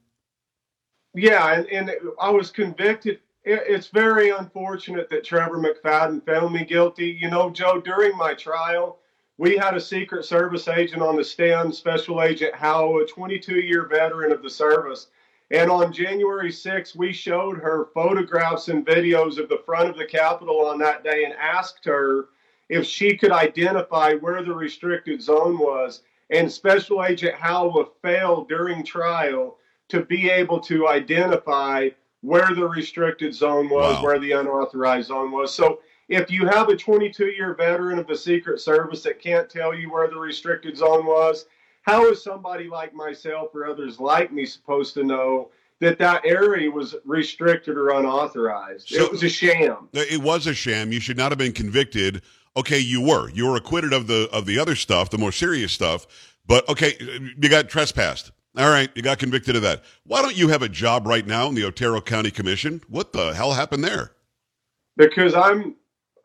Yeah, 1.15 1.55
and, 1.55 1.67
and 1.69 1.93
I 2.21 2.31
was 2.31 2.51
convicted. 2.51 3.21
It's 3.45 3.87
very 3.87 4.31
unfortunate 4.31 5.09
that 5.11 5.23
Trevor 5.23 5.59
McFadden 5.59 6.27
found 6.27 6.53
me 6.53 6.65
guilty. 6.65 7.17
You 7.21 7.31
know, 7.31 7.49
Joe, 7.49 7.81
during 7.81 8.17
my 8.17 8.35
trial, 8.35 8.99
we 9.39 9.57
had 9.57 9.77
a 9.77 9.81
Secret 9.81 10.25
Service 10.25 10.67
agent 10.67 11.01
on 11.01 11.15
the 11.15 11.23
stand, 11.23 11.77
Special 11.77 12.23
Agent 12.23 12.57
Howe, 12.57 12.99
a 12.99 13.07
22 13.07 13.61
year 13.61 13.87
veteran 13.87 14.33
of 14.33 14.43
the 14.43 14.51
service. 14.51 15.07
And 15.51 15.71
on 15.71 15.93
January 15.93 16.51
6th, 16.51 16.97
we 16.97 17.13
showed 17.13 17.59
her 17.59 17.89
photographs 17.93 18.69
and 18.69 18.87
videos 18.87 19.39
of 19.39 19.49
the 19.49 19.63
front 19.65 19.91
of 19.91 19.97
the 19.97 20.07
Capitol 20.07 20.67
on 20.67 20.79
that 20.79 21.05
day 21.05 21.25
and 21.25 21.35
asked 21.35 21.85
her 21.85 22.27
if 22.69 22.87
she 22.87 23.17
could 23.17 23.31
identify 23.31 24.15
where 24.15 24.43
the 24.43 24.55
restricted 24.55 25.23
zone 25.23 25.59
was. 25.59 26.03
And 26.31 26.51
Special 26.51 27.05
Agent 27.05 27.35
Howell 27.35 27.93
failed 28.01 28.49
during 28.49 28.85
trial 28.85 29.59
to 29.89 30.03
be 30.03 30.31
able 30.31 30.61
to 30.61 30.89
identify 30.89 31.91
where 32.23 32.55
the 32.55 32.67
restricted 32.67 33.35
zone 33.35 33.69
was, 33.69 33.97
wow. 33.97 34.03
where 34.03 34.19
the 34.19 34.33
unauthorized 34.33 35.09
zone 35.09 35.31
was. 35.31 35.55
So 35.55 35.81
if 36.09 36.31
you 36.31 36.47
have 36.47 36.71
a 36.71 36.77
22 36.77 37.27
year 37.27 37.55
veteran 37.55 37.99
of 37.99 38.07
the 38.07 38.17
Secret 38.17 38.61
Service 38.61 39.03
that 39.03 39.21
can't 39.21 39.49
tell 39.51 39.75
you 39.75 39.93
where 39.93 40.09
the 40.09 40.19
restricted 40.19 40.77
zone 40.77 41.05
was, 41.05 41.47
how 41.85 42.09
is 42.09 42.23
somebody 42.23 42.69
like 42.69 42.95
myself 42.95 43.55
or 43.55 43.67
others 43.67 44.01
like 44.01 44.33
me 44.33 44.47
supposed 44.47 44.95
to 44.95 45.05
know 45.05 45.51
that 45.81 45.99
that 45.99 46.25
area 46.25 46.71
was 46.71 46.97
restricted 47.05 47.77
or 47.77 47.91
unauthorized? 47.91 48.89
So, 48.89 49.05
it 49.05 49.11
was 49.11 49.23
a 49.23 49.29
sham. 49.29 49.89
It 49.93 50.23
was 50.23 50.47
a 50.47 50.55
sham. 50.55 50.93
You 50.93 51.01
should 51.01 51.19
not 51.19 51.31
have 51.31 51.39
been 51.39 51.53
convicted. 51.53 52.23
Okay, 52.57 52.79
you 52.79 53.03
were. 53.03 53.29
You 53.31 53.47
were 53.47 53.57
acquitted 53.57 53.93
of 53.93 54.07
the 54.07 54.29
of 54.33 54.47
the 54.47 54.59
other 54.59 54.75
stuff, 54.75 55.11
the 55.11 55.19
more 55.19 55.33
serious 55.33 55.73
stuff. 55.73 56.07
But 56.47 56.67
okay, 56.71 56.97
you 57.01 57.49
got 57.49 57.69
trespassed. 57.69 58.33
All 58.57 58.71
right, 58.71 58.89
you 58.95 59.03
got 59.03 59.19
convicted 59.19 59.57
of 59.57 59.63
that. 59.63 59.83
Why 60.05 60.23
don't 60.23 60.37
you 60.37 60.49
have 60.49 60.63
a 60.63 60.69
job 60.69 61.07
right 61.07 61.27
now 61.27 61.49
in 61.49 61.55
the 61.55 61.65
Otero 61.65 62.01
County 62.01 62.31
Commission? 62.31 62.81
What 62.89 63.13
the 63.13 63.35
hell 63.35 63.53
happened 63.53 63.85
there? 63.85 64.13
Because 64.97 65.35
I'm 65.35 65.75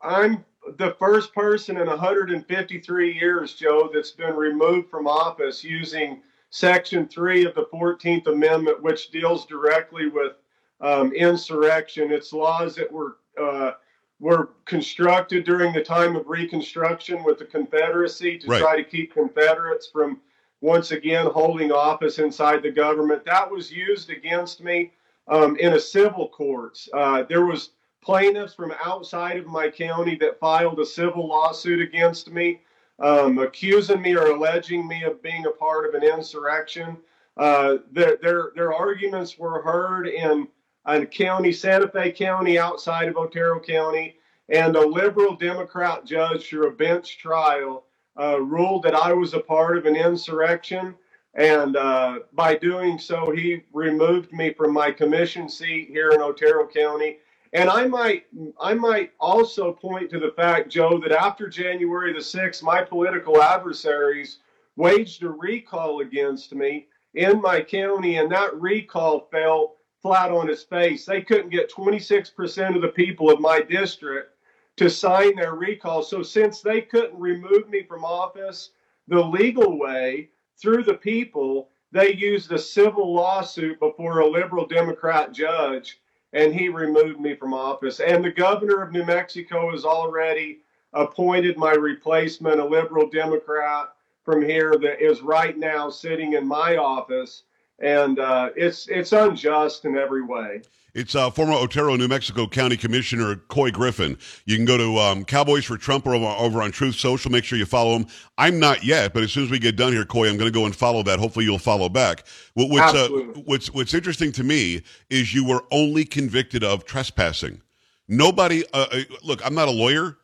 I'm 0.00 0.44
the 0.78 0.94
first 0.98 1.34
person 1.34 1.76
in 1.76 1.86
153 1.86 3.12
years, 3.12 3.54
Joe, 3.54 3.90
that's 3.92 4.12
been 4.12 4.34
removed 4.34 4.90
from 4.90 5.06
office 5.06 5.64
using 5.64 6.22
Section 6.50 7.06
3 7.08 7.44
of 7.44 7.54
the 7.54 7.66
14th 7.72 8.26
Amendment, 8.26 8.82
which 8.82 9.10
deals 9.10 9.46
directly 9.46 10.08
with 10.08 10.32
um, 10.80 11.12
insurrection. 11.12 12.10
It's 12.10 12.32
laws 12.32 12.74
that 12.76 12.90
were 12.90 13.18
uh, 13.40 13.72
were 14.18 14.50
constructed 14.66 15.44
during 15.44 15.72
the 15.72 15.82
time 15.82 16.14
of 16.14 16.28
Reconstruction 16.28 17.24
with 17.24 17.38
the 17.38 17.44
Confederacy 17.46 18.38
to 18.38 18.46
right. 18.48 18.60
try 18.60 18.76
to 18.76 18.84
keep 18.84 19.14
Confederates 19.14 19.88
from 19.90 20.20
once 20.60 20.90
again 20.90 21.26
holding 21.26 21.72
office 21.72 22.18
inside 22.18 22.62
the 22.62 22.70
government. 22.70 23.24
That 23.24 23.50
was 23.50 23.72
used 23.72 24.10
against 24.10 24.62
me 24.62 24.92
um, 25.28 25.56
in 25.56 25.72
a 25.72 25.80
civil 25.80 26.28
courts. 26.28 26.88
Uh, 26.92 27.22
there 27.22 27.46
was 27.46 27.70
plaintiffs 28.02 28.54
from 28.54 28.72
outside 28.84 29.36
of 29.36 29.46
my 29.46 29.68
county 29.68 30.16
that 30.16 30.38
filed 30.38 30.78
a 30.80 30.86
civil 30.86 31.26
lawsuit 31.28 31.80
against 31.80 32.30
me, 32.30 32.60
um, 32.98 33.38
accusing 33.38 34.00
me 34.00 34.16
or 34.16 34.26
alleging 34.26 34.86
me 34.88 35.04
of 35.04 35.22
being 35.22 35.46
a 35.46 35.50
part 35.50 35.88
of 35.88 35.94
an 35.94 36.06
insurrection. 36.06 36.96
Uh, 37.36 37.78
their, 37.92 38.16
their, 38.16 38.52
their 38.54 38.72
arguments 38.72 39.38
were 39.38 39.62
heard 39.62 40.08
in 40.08 40.48
a 40.86 41.04
county, 41.06 41.52
Santa 41.52 41.88
Fe 41.88 42.10
County, 42.12 42.58
outside 42.58 43.08
of 43.08 43.16
Otero 43.16 43.60
County, 43.60 44.16
and 44.48 44.74
a 44.76 44.86
liberal 44.86 45.36
Democrat 45.36 46.04
judge 46.04 46.48
through 46.48 46.68
a 46.68 46.72
bench 46.72 47.18
trial 47.18 47.84
uh, 48.18 48.40
ruled 48.40 48.82
that 48.82 48.94
I 48.94 49.12
was 49.12 49.34
a 49.34 49.40
part 49.40 49.78
of 49.78 49.86
an 49.86 49.96
insurrection. 49.96 50.94
And 51.34 51.76
uh, 51.76 52.20
by 52.32 52.56
doing 52.56 52.98
so, 52.98 53.30
he 53.30 53.62
removed 53.72 54.32
me 54.32 54.52
from 54.52 54.72
my 54.72 54.90
commission 54.90 55.48
seat 55.48 55.88
here 55.88 56.10
in 56.10 56.20
Otero 56.20 56.66
County 56.66 57.18
and 57.52 57.68
I 57.68 57.86
might 57.86 58.26
I 58.60 58.74
might 58.74 59.12
also 59.18 59.72
point 59.72 60.10
to 60.10 60.20
the 60.20 60.32
fact, 60.32 60.70
Joe, 60.70 61.00
that 61.00 61.12
after 61.12 61.48
January 61.48 62.12
the 62.12 62.20
6th, 62.20 62.62
my 62.62 62.82
political 62.82 63.42
adversaries 63.42 64.38
waged 64.76 65.22
a 65.22 65.28
recall 65.28 66.00
against 66.00 66.54
me 66.54 66.86
in 67.14 67.40
my 67.40 67.60
county, 67.60 68.16
and 68.16 68.30
that 68.30 68.54
recall 68.60 69.28
fell 69.30 69.76
flat 70.00 70.30
on 70.30 70.48
its 70.48 70.62
face. 70.62 71.04
They 71.04 71.22
couldn't 71.22 71.50
get 71.50 71.70
26% 71.70 72.76
of 72.76 72.82
the 72.82 72.88
people 72.88 73.30
of 73.30 73.40
my 73.40 73.60
district 73.60 74.36
to 74.76 74.88
sign 74.88 75.36
their 75.36 75.54
recall. 75.54 76.02
So 76.02 76.22
since 76.22 76.62
they 76.62 76.80
couldn't 76.80 77.18
remove 77.18 77.68
me 77.68 77.82
from 77.82 78.04
office 78.04 78.70
the 79.08 79.20
legal 79.20 79.78
way 79.78 80.30
through 80.56 80.84
the 80.84 80.94
people, 80.94 81.68
they 81.92 82.14
used 82.14 82.52
a 82.52 82.58
civil 82.58 83.12
lawsuit 83.12 83.78
before 83.80 84.20
a 84.20 84.28
liberal 84.28 84.66
Democrat 84.66 85.32
judge 85.32 85.98
and 86.32 86.54
he 86.54 86.68
removed 86.68 87.20
me 87.20 87.34
from 87.34 87.52
office. 87.52 88.00
And 88.00 88.24
the 88.24 88.30
governor 88.30 88.82
of 88.82 88.92
New 88.92 89.04
Mexico 89.04 89.70
has 89.72 89.84
already 89.84 90.60
appointed 90.92 91.56
my 91.56 91.72
replacement, 91.72 92.60
a 92.60 92.64
liberal 92.64 93.08
Democrat 93.08 93.92
from 94.24 94.42
here 94.42 94.76
that 94.80 95.00
is 95.00 95.22
right 95.22 95.56
now 95.56 95.90
sitting 95.90 96.34
in 96.34 96.46
my 96.46 96.76
office, 96.76 97.44
and 97.80 98.18
uh, 98.18 98.50
it's 98.56 98.88
it's 98.88 99.12
unjust 99.12 99.84
in 99.84 99.96
every 99.96 100.22
way. 100.22 100.62
It's 100.92 101.14
uh, 101.14 101.30
former 101.30 101.52
Otero, 101.52 101.94
New 101.94 102.08
Mexico 102.08 102.48
County 102.48 102.76
Commissioner 102.76 103.36
Couy 103.48 103.72
Griffin. 103.72 104.18
You 104.44 104.56
can 104.56 104.64
go 104.64 104.76
to 104.76 104.98
um, 104.98 105.24
Cowboys 105.24 105.64
for 105.64 105.76
Trump 105.76 106.04
or 106.04 106.16
over, 106.16 106.26
over, 106.26 106.62
on 106.62 106.72
Truth 106.72 106.96
Social. 106.96 107.30
Make 107.30 107.44
sure 107.44 107.56
you 107.56 107.64
follow 107.64 107.94
him. 107.94 108.06
I'm 108.38 108.58
not 108.58 108.82
yet, 108.82 109.14
but 109.14 109.22
as 109.22 109.30
soon 109.30 109.44
as 109.44 109.50
we 109.50 109.60
get 109.60 109.76
done 109.76 109.92
here, 109.92 110.04
Couy, 110.04 110.28
I'm 110.28 110.36
going 110.36 110.50
to 110.50 110.58
go 110.58 110.66
and 110.66 110.74
follow 110.74 111.04
that. 111.04 111.20
Hopefully, 111.20 111.44
you'll 111.44 111.58
follow 111.58 111.88
back. 111.88 112.26
What, 112.54 112.70
what's, 112.70 112.92
uh, 112.92 113.08
what's, 113.44 113.72
what's 113.72 113.94
interesting 113.94 114.32
to 114.32 114.42
me 114.42 114.82
is 115.10 115.32
you 115.32 115.46
were 115.46 115.64
only 115.70 116.04
convicted 116.04 116.64
of 116.64 116.84
trespassing. 116.84 117.62
Nobody, 118.08 118.64
uh, 118.72 118.86
uh 118.90 119.00
look, 119.22 119.46
I'm 119.46 119.54
not 119.54 119.68
a 119.68 119.72
lawyer, 119.72 120.16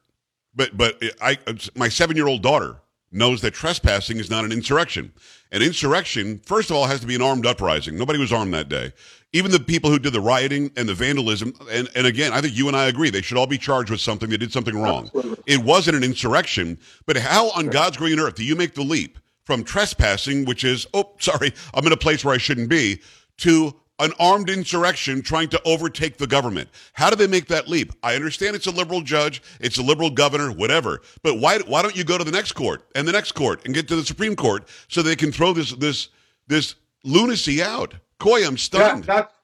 but 0.56 0.76
but 0.76 1.00
I 1.20 1.38
my 1.76 1.88
seven 1.88 2.16
year 2.16 2.26
old 2.26 2.42
daughter 2.42 2.80
knows 3.12 3.42
that 3.42 3.54
trespassing 3.54 4.18
is 4.18 4.30
not 4.30 4.44
an 4.44 4.50
insurrection. 4.50 5.12
An 5.52 5.62
insurrection, 5.62 6.40
first 6.44 6.70
of 6.70 6.76
all, 6.76 6.86
has 6.86 7.00
to 7.00 7.06
be 7.06 7.14
an 7.14 7.22
armed 7.22 7.46
uprising. 7.46 7.96
Nobody 7.96 8.18
was 8.18 8.32
armed 8.32 8.52
that 8.54 8.68
day 8.68 8.92
even 9.36 9.50
the 9.50 9.60
people 9.60 9.90
who 9.90 9.98
did 9.98 10.14
the 10.14 10.20
rioting 10.20 10.70
and 10.76 10.88
the 10.88 10.94
vandalism, 10.94 11.52
and, 11.70 11.90
and 11.94 12.06
again, 12.06 12.32
I 12.32 12.40
think 12.40 12.56
you 12.56 12.68
and 12.68 12.76
I 12.76 12.86
agree, 12.86 13.10
they 13.10 13.20
should 13.20 13.36
all 13.36 13.46
be 13.46 13.58
charged 13.58 13.90
with 13.90 14.00
something. 14.00 14.30
They 14.30 14.38
did 14.38 14.50
something 14.50 14.80
wrong. 14.80 15.10
Absolutely. 15.14 15.44
It 15.46 15.58
wasn't 15.62 15.96
an 15.98 16.04
insurrection, 16.04 16.78
but 17.04 17.18
how 17.18 17.50
on 17.50 17.66
God's 17.66 17.98
green 17.98 18.18
earth 18.18 18.36
do 18.36 18.44
you 18.44 18.56
make 18.56 18.72
the 18.72 18.82
leap 18.82 19.18
from 19.44 19.62
trespassing, 19.62 20.46
which 20.46 20.64
is, 20.64 20.86
oh, 20.94 21.12
sorry, 21.18 21.52
I'm 21.74 21.86
in 21.86 21.92
a 21.92 21.98
place 21.98 22.24
where 22.24 22.34
I 22.34 22.38
shouldn't 22.38 22.70
be, 22.70 23.02
to 23.38 23.74
an 23.98 24.12
armed 24.18 24.50
insurrection 24.50 25.22
trying 25.22 25.48
to 25.48 25.60
overtake 25.64 26.18
the 26.18 26.26
government. 26.26 26.68
How 26.92 27.10
do 27.10 27.16
they 27.16 27.26
make 27.26 27.46
that 27.48 27.68
leap? 27.68 27.92
I 28.02 28.14
understand 28.14 28.54
it's 28.54 28.66
a 28.66 28.70
liberal 28.70 29.00
judge, 29.00 29.42
it's 29.60 29.78
a 29.78 29.82
liberal 29.82 30.10
governor, 30.10 30.52
whatever. 30.52 31.00
But 31.22 31.38
why 31.38 31.58
why 31.60 31.82
don't 31.82 31.96
you 31.96 32.04
go 32.04 32.18
to 32.18 32.24
the 32.24 32.32
next 32.32 32.52
court 32.52 32.82
and 32.94 33.06
the 33.08 33.12
next 33.12 33.32
court 33.32 33.64
and 33.64 33.74
get 33.74 33.88
to 33.88 33.96
the 33.96 34.04
Supreme 34.04 34.36
Court 34.36 34.68
so 34.88 35.02
they 35.02 35.16
can 35.16 35.32
throw 35.32 35.52
this 35.52 35.72
this 35.72 36.08
this 36.46 36.74
lunacy 37.04 37.62
out? 37.62 37.94
Couy, 38.20 38.46
I'm 38.46 38.56
stunned. 38.56 39.04
That, 39.04 39.06
that's, 39.06 39.34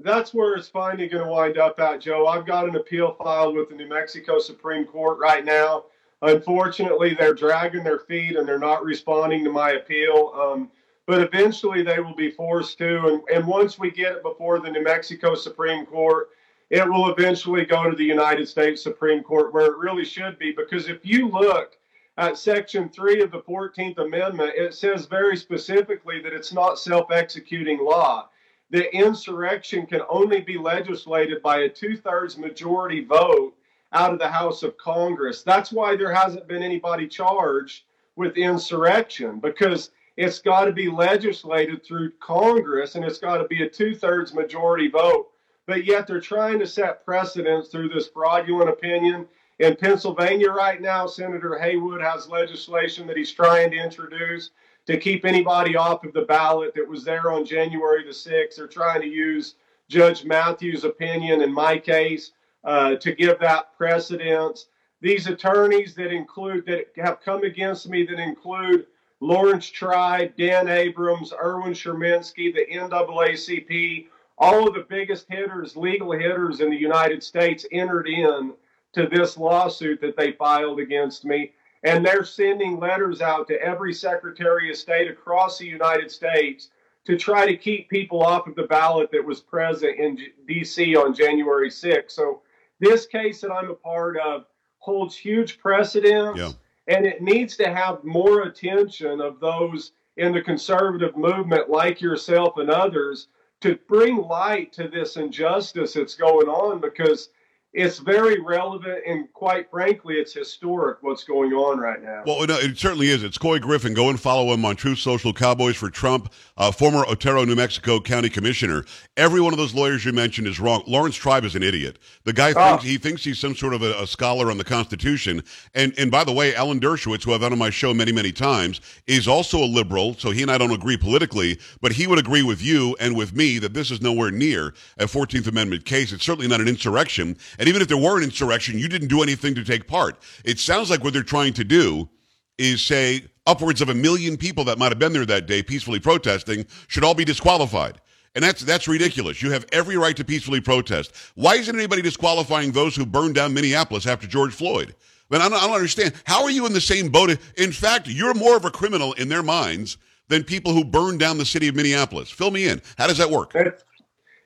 that's 0.00 0.34
where 0.34 0.54
it's 0.54 0.68
finally 0.68 1.08
going 1.08 1.24
to 1.24 1.30
wind 1.30 1.58
up 1.58 1.80
at, 1.80 2.00
Joe. 2.00 2.26
I've 2.26 2.46
got 2.46 2.68
an 2.68 2.76
appeal 2.76 3.16
filed 3.22 3.56
with 3.56 3.70
the 3.70 3.74
New 3.74 3.88
Mexico 3.88 4.38
Supreme 4.38 4.84
Court 4.84 5.18
right 5.18 5.44
now. 5.44 5.84
Unfortunately, 6.22 7.14
they're 7.14 7.34
dragging 7.34 7.84
their 7.84 8.00
feet 8.00 8.36
and 8.36 8.46
they're 8.46 8.58
not 8.58 8.84
responding 8.84 9.44
to 9.44 9.52
my 9.52 9.72
appeal. 9.72 10.32
Um, 10.34 10.70
but 11.08 11.22
eventually 11.22 11.82
they 11.82 12.00
will 12.00 12.14
be 12.14 12.30
forced 12.30 12.76
to. 12.76 13.06
And, 13.06 13.22
and 13.34 13.46
once 13.46 13.78
we 13.78 13.90
get 13.90 14.16
it 14.16 14.22
before 14.22 14.60
the 14.60 14.68
New 14.68 14.84
Mexico 14.84 15.34
Supreme 15.34 15.86
Court, 15.86 16.28
it 16.68 16.86
will 16.86 17.10
eventually 17.10 17.64
go 17.64 17.88
to 17.88 17.96
the 17.96 18.04
United 18.04 18.46
States 18.46 18.82
Supreme 18.82 19.22
Court 19.22 19.54
where 19.54 19.72
it 19.72 19.78
really 19.78 20.04
should 20.04 20.38
be. 20.38 20.52
Because 20.52 20.90
if 20.90 20.98
you 21.06 21.26
look 21.26 21.78
at 22.18 22.36
Section 22.36 22.90
3 22.90 23.22
of 23.22 23.30
the 23.30 23.40
14th 23.40 23.96
Amendment, 23.96 24.52
it 24.54 24.74
says 24.74 25.06
very 25.06 25.34
specifically 25.34 26.20
that 26.20 26.34
it's 26.34 26.52
not 26.52 26.78
self 26.78 27.10
executing 27.10 27.82
law. 27.82 28.28
The 28.68 28.94
insurrection 28.94 29.86
can 29.86 30.02
only 30.10 30.42
be 30.42 30.58
legislated 30.58 31.40
by 31.40 31.60
a 31.60 31.70
two 31.70 31.96
thirds 31.96 32.36
majority 32.36 33.02
vote 33.02 33.54
out 33.94 34.12
of 34.12 34.18
the 34.18 34.28
House 34.28 34.62
of 34.62 34.76
Congress. 34.76 35.42
That's 35.42 35.72
why 35.72 35.96
there 35.96 36.12
hasn't 36.12 36.48
been 36.48 36.62
anybody 36.62 37.08
charged 37.08 37.84
with 38.14 38.36
insurrection 38.36 39.40
because 39.40 39.88
it's 40.18 40.40
got 40.40 40.66
to 40.66 40.72
be 40.72 40.90
legislated 40.90 41.82
through 41.82 42.12
Congress 42.20 42.94
and 42.94 43.04
it's 43.04 43.18
got 43.18 43.38
to 43.38 43.48
be 43.48 43.62
a 43.62 43.68
two 43.68 43.94
thirds 43.94 44.34
majority 44.34 44.88
vote. 44.88 45.28
But 45.66 45.84
yet 45.84 46.06
they're 46.06 46.20
trying 46.20 46.58
to 46.58 46.66
set 46.66 47.04
precedents 47.04 47.68
through 47.68 47.88
this 47.88 48.08
fraudulent 48.08 48.68
opinion 48.68 49.26
in 49.58 49.74
Pennsylvania 49.74 50.50
right 50.50 50.80
now, 50.80 51.06
Senator 51.06 51.58
Haywood 51.58 52.00
has 52.00 52.28
legislation 52.28 53.06
that 53.08 53.16
he's 53.16 53.32
trying 53.32 53.72
to 53.72 53.76
introduce 53.76 54.50
to 54.86 54.96
keep 54.96 55.24
anybody 55.24 55.76
off 55.76 56.04
of 56.04 56.12
the 56.12 56.22
ballot 56.22 56.74
that 56.74 56.88
was 56.88 57.04
there 57.04 57.32
on 57.32 57.44
January 57.44 58.04
the 58.04 58.10
6th. 58.10 58.56
They're 58.56 58.68
trying 58.68 59.00
to 59.02 59.08
use 59.08 59.56
Judge 59.88 60.24
Matthews' 60.24 60.84
opinion 60.84 61.42
in 61.42 61.52
my 61.52 61.76
case 61.76 62.32
uh, 62.62 62.94
to 62.96 63.12
give 63.14 63.40
that 63.40 63.76
precedence. 63.76 64.66
These 65.00 65.26
attorneys 65.26 65.94
that 65.96 66.12
include 66.12 66.64
that 66.66 66.92
have 66.96 67.20
come 67.20 67.42
against 67.42 67.88
me 67.88 68.04
that 68.06 68.20
include 68.20 68.86
Laurence 69.20 69.68
Tribe, 69.68 70.32
Dan 70.36 70.68
Abrams, 70.68 71.32
Erwin 71.32 71.72
Chemerinsky, 71.72 72.54
the 72.54 72.66
NAACP, 72.72 74.06
all 74.38 74.68
of 74.68 74.74
the 74.74 74.86
biggest 74.88 75.26
hitters, 75.28 75.76
legal 75.76 76.12
hitters 76.12 76.60
in 76.60 76.70
the 76.70 76.76
United 76.76 77.22
States 77.22 77.66
entered 77.72 78.08
in 78.08 78.52
to 78.92 79.08
this 79.08 79.36
lawsuit 79.36 80.00
that 80.00 80.16
they 80.16 80.32
filed 80.32 80.78
against 80.80 81.24
me. 81.24 81.52
And 81.84 82.04
they're 82.04 82.24
sending 82.24 82.78
letters 82.78 83.20
out 83.20 83.46
to 83.48 83.60
every 83.60 83.92
Secretary 83.92 84.70
of 84.70 84.76
State 84.76 85.10
across 85.10 85.58
the 85.58 85.66
United 85.66 86.10
States 86.10 86.70
to 87.06 87.16
try 87.16 87.46
to 87.46 87.56
keep 87.56 87.88
people 87.88 88.22
off 88.22 88.46
of 88.46 88.54
the 88.54 88.64
ballot 88.64 89.10
that 89.12 89.24
was 89.24 89.40
present 89.40 89.98
in 89.98 90.18
D.C. 90.46 90.96
on 90.96 91.14
January 91.14 91.70
6th. 91.70 92.10
So 92.10 92.42
this 92.80 93.06
case 93.06 93.40
that 93.40 93.50
I'm 93.50 93.70
a 93.70 93.74
part 93.74 94.18
of 94.18 94.44
holds 94.78 95.16
huge 95.16 95.58
precedence, 95.58 96.38
yeah. 96.38 96.50
And 96.88 97.06
it 97.06 97.22
needs 97.22 97.56
to 97.58 97.72
have 97.72 98.02
more 98.02 98.42
attention 98.42 99.20
of 99.20 99.38
those 99.40 99.92
in 100.16 100.32
the 100.32 100.42
conservative 100.42 101.16
movement, 101.16 101.70
like 101.70 102.00
yourself 102.00 102.56
and 102.56 102.70
others, 102.70 103.28
to 103.60 103.78
bring 103.88 104.16
light 104.16 104.72
to 104.72 104.88
this 104.88 105.16
injustice 105.16 105.92
that's 105.92 106.14
going 106.14 106.48
on 106.48 106.80
because 106.80 107.28
it's 107.74 107.98
very 107.98 108.40
relevant 108.40 109.02
and 109.06 109.30
quite 109.34 109.70
frankly 109.70 110.14
it's 110.14 110.32
historic 110.32 110.98
what's 111.02 111.24
going 111.24 111.52
on 111.52 111.78
right 111.78 112.02
now. 112.02 112.22
Well 112.26 112.46
no, 112.46 112.56
it 112.56 112.78
certainly 112.78 113.08
is. 113.08 113.22
It's 113.22 113.36
couy 113.36 113.60
griffin. 113.60 113.92
Go 113.92 114.08
and 114.08 114.18
follow 114.18 114.52
him 114.54 114.64
on 114.64 114.74
truth 114.76 114.98
social 114.98 115.32
cowboys 115.32 115.76
for 115.76 115.90
trump 115.90 116.32
uh, 116.56 116.72
former 116.72 117.04
otero 117.06 117.44
new 117.44 117.54
mexico 117.54 118.00
county 118.00 118.30
commissioner. 118.30 118.84
Every 119.16 119.40
one 119.40 119.52
of 119.52 119.58
those 119.58 119.74
lawyers 119.74 120.04
you 120.04 120.12
mentioned 120.12 120.46
is 120.46 120.58
wrong. 120.58 120.82
Laurence 120.86 121.16
tribe 121.16 121.44
is 121.44 121.54
an 121.54 121.62
idiot. 121.62 121.98
The 122.24 122.32
guy 122.32 122.52
oh. 122.56 122.70
thinks 122.70 122.84
he 122.84 122.96
thinks 122.96 123.24
he's 123.24 123.38
some 123.38 123.54
sort 123.54 123.74
of 123.74 123.82
a, 123.82 124.02
a, 124.02 124.06
scholar 124.06 124.50
on 124.50 124.56
the 124.56 124.64
constitution. 124.64 125.42
And 125.74 125.92
and 125.98 126.10
by 126.10 126.24
the 126.24 126.32
way 126.32 126.54
alan 126.54 126.80
dershowitz 126.80 127.24
who 127.24 127.34
i've 127.34 127.42
had 127.42 127.52
on 127.52 127.58
my 127.58 127.70
show 127.70 127.92
many 127.92 128.12
many 128.12 128.32
times 128.32 128.80
is 129.06 129.28
also 129.28 129.58
a 129.58 129.66
liberal 129.66 130.14
so 130.14 130.30
he 130.30 130.42
and 130.42 130.50
i 130.50 130.56
don't 130.56 130.72
agree 130.72 130.96
politically 130.96 131.58
but 131.80 131.92
he 131.92 132.06
would 132.06 132.18
agree 132.18 132.42
with 132.42 132.62
you 132.62 132.96
and 132.98 133.16
with 133.16 133.34
me 133.34 133.58
that 133.58 133.74
this 133.74 133.90
is 133.90 134.00
nowhere 134.00 134.30
near 134.30 134.72
a 134.98 135.04
14th 135.04 135.46
amendment 135.46 135.84
case. 135.84 136.12
It's 136.12 136.24
certainly 136.24 136.48
not 136.48 136.60
an 136.60 136.68
insurrection 136.68 137.36
and 137.58 137.68
even 137.68 137.82
if 137.82 137.88
there 137.88 137.96
were 137.96 138.16
an 138.16 138.24
insurrection, 138.24 138.78
you 138.78 138.88
didn't 138.88 139.08
do 139.08 139.22
anything 139.22 139.54
to 139.54 139.64
take 139.64 139.86
part. 139.86 140.18
It 140.44 140.58
sounds 140.58 140.90
like 140.90 141.02
what 141.02 141.12
they're 141.12 141.22
trying 141.22 141.54
to 141.54 141.64
do 141.64 142.08
is 142.56 142.80
say 142.82 143.24
upwards 143.46 143.80
of 143.80 143.88
a 143.88 143.94
million 143.94 144.36
people 144.36 144.64
that 144.64 144.78
might 144.78 144.90
have 144.90 144.98
been 144.98 145.12
there 145.12 145.26
that 145.26 145.46
day 145.46 145.62
peacefully 145.62 146.00
protesting 146.00 146.66
should 146.86 147.04
all 147.04 147.14
be 147.14 147.24
disqualified. 147.24 148.00
And 148.34 148.44
that's 148.44 148.60
that's 148.60 148.86
ridiculous. 148.86 149.42
You 149.42 149.50
have 149.50 149.66
every 149.72 149.96
right 149.96 150.16
to 150.16 150.24
peacefully 150.24 150.60
protest. 150.60 151.12
Why 151.34 151.54
isn't 151.56 151.74
anybody 151.74 152.02
disqualifying 152.02 152.72
those 152.72 152.94
who 152.94 153.06
burned 153.06 153.34
down 153.34 153.54
Minneapolis 153.54 154.06
after 154.06 154.26
George 154.26 154.52
Floyd? 154.52 154.94
I 155.30 155.36
I 155.36 155.48
don't 155.48 155.72
understand. 155.72 156.14
How 156.24 156.44
are 156.44 156.50
you 156.50 156.66
in 156.66 156.72
the 156.72 156.80
same 156.80 157.08
boat? 157.08 157.36
In 157.56 157.72
fact, 157.72 158.06
you're 158.06 158.34
more 158.34 158.56
of 158.56 158.64
a 158.64 158.70
criminal 158.70 159.12
in 159.14 159.28
their 159.28 159.42
minds 159.42 159.96
than 160.28 160.44
people 160.44 160.72
who 160.72 160.84
burned 160.84 161.18
down 161.18 161.38
the 161.38 161.44
city 161.44 161.68
of 161.68 161.74
Minneapolis. 161.74 162.30
Fill 162.30 162.50
me 162.50 162.68
in. 162.68 162.80
How 162.96 163.06
does 163.06 163.18
that 163.18 163.30
work? 163.30 163.52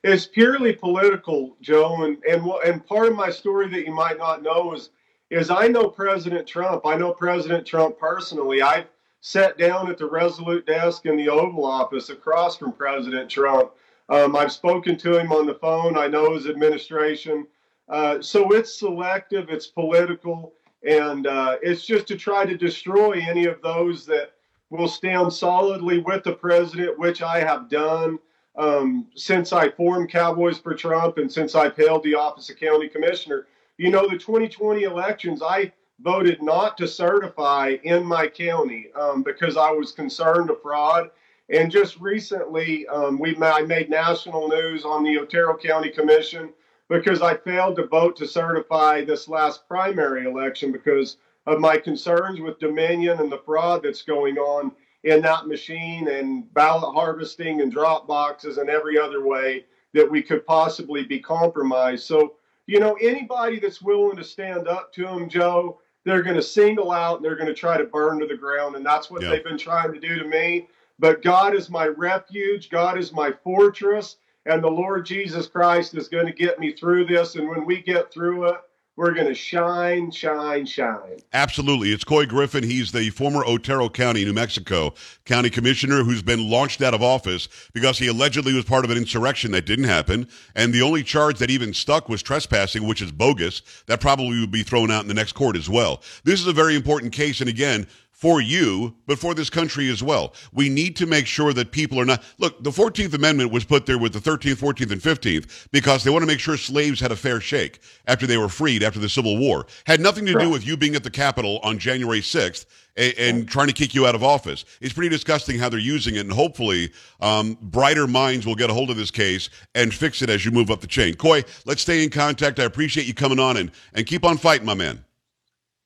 It's 0.03 0.27
purely 0.27 0.73
political, 0.73 1.55
Joe, 1.61 2.03
and 2.03 2.21
and 2.25 2.45
and 2.65 2.85
part 2.85 3.07
of 3.07 3.15
my 3.15 3.29
story 3.29 3.69
that 3.69 3.85
you 3.85 3.93
might 3.93 4.17
not 4.17 4.43
know 4.43 4.73
is 4.73 4.89
is 5.29 5.49
I 5.49 5.67
know 5.67 5.87
President 5.87 6.45
Trump. 6.45 6.85
I 6.85 6.97
know 6.97 7.13
President 7.13 7.65
Trump 7.65 7.97
personally. 7.97 8.61
I've 8.61 8.87
sat 9.21 9.57
down 9.57 9.89
at 9.89 9.97
the 9.97 10.05
Resolute 10.05 10.65
desk 10.65 11.05
in 11.05 11.15
the 11.15 11.29
Oval 11.29 11.63
Office 11.63 12.09
across 12.09 12.57
from 12.57 12.73
President 12.73 13.29
Trump. 13.29 13.71
Um, 14.09 14.35
I've 14.35 14.51
spoken 14.51 14.97
to 14.97 15.17
him 15.17 15.31
on 15.31 15.45
the 15.45 15.55
phone. 15.55 15.97
I 15.97 16.07
know 16.07 16.33
his 16.33 16.47
administration. 16.47 17.47
Uh, 17.87 18.21
so 18.21 18.51
it's 18.51 18.77
selective, 18.77 19.49
it's 19.49 19.67
political, 19.67 20.53
and 20.85 21.27
uh, 21.27 21.57
it's 21.61 21.85
just 21.85 22.07
to 22.07 22.17
try 22.17 22.45
to 22.45 22.57
destroy 22.57 23.11
any 23.11 23.45
of 23.45 23.61
those 23.61 24.05
that 24.07 24.33
will 24.69 24.89
stand 24.89 25.31
solidly 25.31 25.99
with 25.99 26.23
the 26.25 26.33
president, 26.33 26.99
which 26.99 27.21
I 27.21 27.39
have 27.39 27.69
done 27.69 28.19
um, 28.55 29.07
since 29.15 29.51
I 29.51 29.69
formed 29.69 30.09
Cowboys 30.09 30.59
for 30.59 30.73
Trump 30.73 31.17
and 31.17 31.31
since 31.31 31.55
I've 31.55 31.75
held 31.75 32.03
the 32.03 32.15
office 32.15 32.49
of 32.49 32.59
county 32.59 32.87
commissioner. 32.87 33.47
You 33.77 33.89
know, 33.89 34.07
the 34.07 34.17
2020 34.17 34.83
elections, 34.83 35.41
I 35.41 35.71
voted 36.01 36.41
not 36.41 36.77
to 36.77 36.87
certify 36.87 37.77
in 37.83 38.05
my 38.05 38.27
county 38.27 38.87
um, 38.99 39.23
because 39.23 39.57
I 39.57 39.71
was 39.71 39.91
concerned 39.91 40.49
of 40.49 40.61
fraud. 40.61 41.09
And 41.49 41.71
just 41.71 41.99
recently, 41.99 42.87
um, 42.87 43.19
we 43.19 43.35
I 43.41 43.61
made 43.61 43.89
national 43.89 44.47
news 44.47 44.85
on 44.85 45.03
the 45.03 45.17
Otero 45.17 45.57
County 45.57 45.89
Commission 45.89 46.53
because 46.89 47.21
I 47.21 47.35
failed 47.35 47.75
to 47.77 47.87
vote 47.87 48.15
to 48.17 48.27
certify 48.27 49.03
this 49.03 49.27
last 49.27 49.67
primary 49.67 50.25
election 50.25 50.71
because 50.71 51.17
of 51.45 51.59
my 51.59 51.77
concerns 51.77 52.39
with 52.39 52.59
Dominion 52.59 53.19
and 53.19 53.31
the 53.31 53.41
fraud 53.45 53.83
that's 53.83 54.03
going 54.03 54.37
on 54.37 54.71
in 55.03 55.21
that 55.21 55.47
machine 55.47 56.07
and 56.07 56.51
ballot 56.53 56.93
harvesting 56.95 57.61
and 57.61 57.71
drop 57.71 58.07
boxes 58.07 58.57
and 58.57 58.69
every 58.69 58.97
other 58.97 59.25
way 59.25 59.65
that 59.93 60.09
we 60.09 60.21
could 60.21 60.45
possibly 60.45 61.03
be 61.03 61.19
compromised. 61.19 62.05
So, 62.05 62.35
you 62.67 62.79
know, 62.79 62.93
anybody 63.01 63.59
that's 63.59 63.81
willing 63.81 64.17
to 64.17 64.23
stand 64.23 64.67
up 64.67 64.93
to 64.93 65.03
them, 65.03 65.29
Joe, 65.29 65.79
they're 66.05 66.23
going 66.23 66.35
to 66.35 66.41
single 66.41 66.91
out 66.91 67.17
and 67.17 67.25
they're 67.25 67.35
going 67.35 67.47
to 67.47 67.53
try 67.53 67.77
to 67.77 67.83
burn 67.85 68.19
to 68.19 68.27
the 68.27 68.37
ground. 68.37 68.75
And 68.75 68.85
that's 68.85 69.11
what 69.11 69.21
yeah. 69.21 69.29
they've 69.29 69.43
been 69.43 69.57
trying 69.57 69.93
to 69.93 69.99
do 69.99 70.17
to 70.19 70.25
me. 70.25 70.67
But 70.99 71.21
God 71.21 71.55
is 71.55 71.69
my 71.69 71.87
refuge, 71.87 72.69
God 72.69 72.97
is 72.97 73.11
my 73.11 73.31
fortress, 73.43 74.17
and 74.45 74.63
the 74.63 74.69
Lord 74.69 75.05
Jesus 75.05 75.47
Christ 75.47 75.95
is 75.95 76.07
going 76.07 76.27
to 76.27 76.31
get 76.31 76.59
me 76.59 76.71
through 76.71 77.05
this. 77.05 77.35
And 77.35 77.49
when 77.49 77.65
we 77.65 77.81
get 77.81 78.13
through 78.13 78.49
it, 78.49 78.57
we're 78.95 79.13
going 79.13 79.27
to 79.27 79.33
shine, 79.33 80.11
shine, 80.11 80.65
shine. 80.65 81.17
Absolutely. 81.33 81.91
It's 81.91 82.03
Couy 82.03 82.27
Griffin. 82.27 82.63
He's 82.63 82.91
the 82.91 83.09
former 83.09 83.43
Otero 83.43 83.89
County, 83.89 84.23
New 84.23 84.33
Mexico 84.33 84.93
county 85.25 85.49
commissioner 85.49 86.03
who's 86.03 86.21
been 86.21 86.49
launched 86.49 86.81
out 86.81 86.93
of 86.93 87.01
office 87.01 87.47
because 87.73 87.97
he 87.97 88.07
allegedly 88.07 88.53
was 88.53 88.65
part 88.65 88.85
of 88.85 88.91
an 88.91 88.97
insurrection 88.97 89.51
that 89.51 89.65
didn't 89.65 89.85
happen. 89.85 90.27
And 90.55 90.73
the 90.73 90.83
only 90.83 91.01
charge 91.01 91.39
that 91.39 91.49
even 91.49 91.73
stuck 91.73 92.07
was 92.07 92.21
trespassing, 92.21 92.85
which 92.85 93.01
is 93.01 93.11
bogus. 93.11 93.63
That 93.87 93.99
probably 93.99 94.39
would 94.39 94.51
be 94.51 94.63
thrown 94.63 94.91
out 94.91 95.01
in 95.01 95.07
the 95.07 95.13
next 95.15 95.31
court 95.31 95.57
as 95.57 95.69
well. 95.69 96.03
This 96.23 96.39
is 96.39 96.47
a 96.47 96.53
very 96.53 96.75
important 96.75 97.13
case. 97.13 97.39
And 97.39 97.49
again, 97.49 97.87
for 98.23 98.39
you, 98.39 98.95
but 99.05 99.19
for 99.19 99.33
this 99.33 99.49
country 99.49 99.89
as 99.89 100.01
well. 100.01 100.33
We 100.53 100.69
need 100.69 100.95
to 100.95 101.05
make 101.05 101.27
sure 101.27 101.51
that 101.51 101.73
people 101.73 101.99
are 101.99 102.05
not. 102.05 102.23
Look, 102.37 102.63
the 102.63 102.69
14th 102.69 103.13
Amendment 103.13 103.51
was 103.51 103.65
put 103.65 103.85
there 103.85 103.97
with 103.97 104.13
the 104.13 104.19
13th, 104.19 104.61
14th, 104.61 104.91
and 104.93 105.01
15th 105.01 105.67
because 105.73 106.05
they 106.05 106.09
want 106.09 106.23
to 106.23 106.25
make 106.25 106.39
sure 106.39 106.55
slaves 106.55 107.01
had 107.01 107.11
a 107.11 107.17
fair 107.17 107.41
shake 107.41 107.81
after 108.07 108.25
they 108.25 108.37
were 108.37 108.47
freed 108.47 108.81
after 108.81 108.97
the 108.97 109.09
Civil 109.09 109.37
War. 109.37 109.65
Had 109.85 109.99
nothing 109.99 110.25
to 110.27 110.39
do 110.39 110.49
with 110.49 110.65
you 110.65 110.77
being 110.77 110.95
at 110.95 111.03
the 111.03 111.11
Capitol 111.11 111.59
on 111.63 111.77
January 111.77 112.21
6th 112.21 112.65
and, 112.95 113.13
and 113.17 113.49
trying 113.49 113.67
to 113.67 113.73
kick 113.73 113.93
you 113.93 114.07
out 114.07 114.15
of 114.15 114.23
office. 114.23 114.63
It's 114.79 114.93
pretty 114.93 115.09
disgusting 115.09 115.59
how 115.59 115.67
they're 115.67 115.77
using 115.77 116.15
it, 116.15 116.21
and 116.21 116.31
hopefully, 116.31 116.93
um, 117.19 117.57
brighter 117.61 118.07
minds 118.07 118.45
will 118.45 118.55
get 118.55 118.69
a 118.69 118.73
hold 118.73 118.89
of 118.89 118.95
this 118.95 119.11
case 119.11 119.49
and 119.75 119.93
fix 119.93 120.21
it 120.21 120.29
as 120.29 120.45
you 120.45 120.51
move 120.51 120.71
up 120.71 120.79
the 120.79 120.87
chain. 120.87 121.15
Couy, 121.15 121.43
let's 121.65 121.81
stay 121.81 122.01
in 122.01 122.09
contact. 122.09 122.61
I 122.61 122.63
appreciate 122.63 123.05
you 123.05 123.13
coming 123.13 123.39
on 123.39 123.57
and, 123.57 123.69
and 123.93 124.05
keep 124.05 124.23
on 124.23 124.37
fighting, 124.37 124.65
my 124.65 124.75
man. 124.75 125.03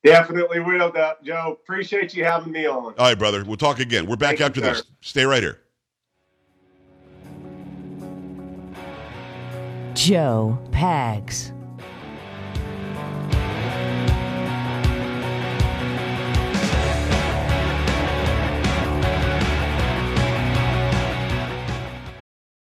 Definitely 0.04 0.60
will, 0.60 0.92
Joe. 1.24 1.58
Appreciate 1.60 2.14
you 2.14 2.24
having 2.24 2.52
me 2.52 2.66
on. 2.66 2.84
All 2.84 2.92
right, 2.98 3.18
brother. 3.18 3.44
We'll 3.44 3.56
talk 3.56 3.80
again. 3.80 4.06
We're 4.06 4.16
back 4.16 4.38
Thank 4.38 4.50
after 4.50 4.60
you, 4.60 4.66
this. 4.66 4.84
Stay 5.00 5.24
right 5.24 5.42
here. 5.42 5.60
Joe 9.94 10.58
Pags. 10.70 11.52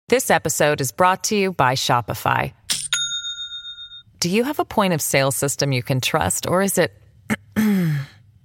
This 0.09 0.31
episode 0.31 0.83
is 0.83 0.93
brought 0.93 1.25
to 1.25 1.35
you 1.35 1.53
by 1.53 1.75
Shopify. 1.75 2.53
Do 4.21 4.29
you 4.29 4.45
have 4.45 4.59
a 4.59 4.65
point 4.67 4.93
of 4.93 5.01
sale 5.01 5.31
system 5.31 5.73
you 5.73 5.83
can 5.83 6.03
trust, 6.03 6.47
or 6.47 6.61
is 6.61 6.77
it 6.77 6.93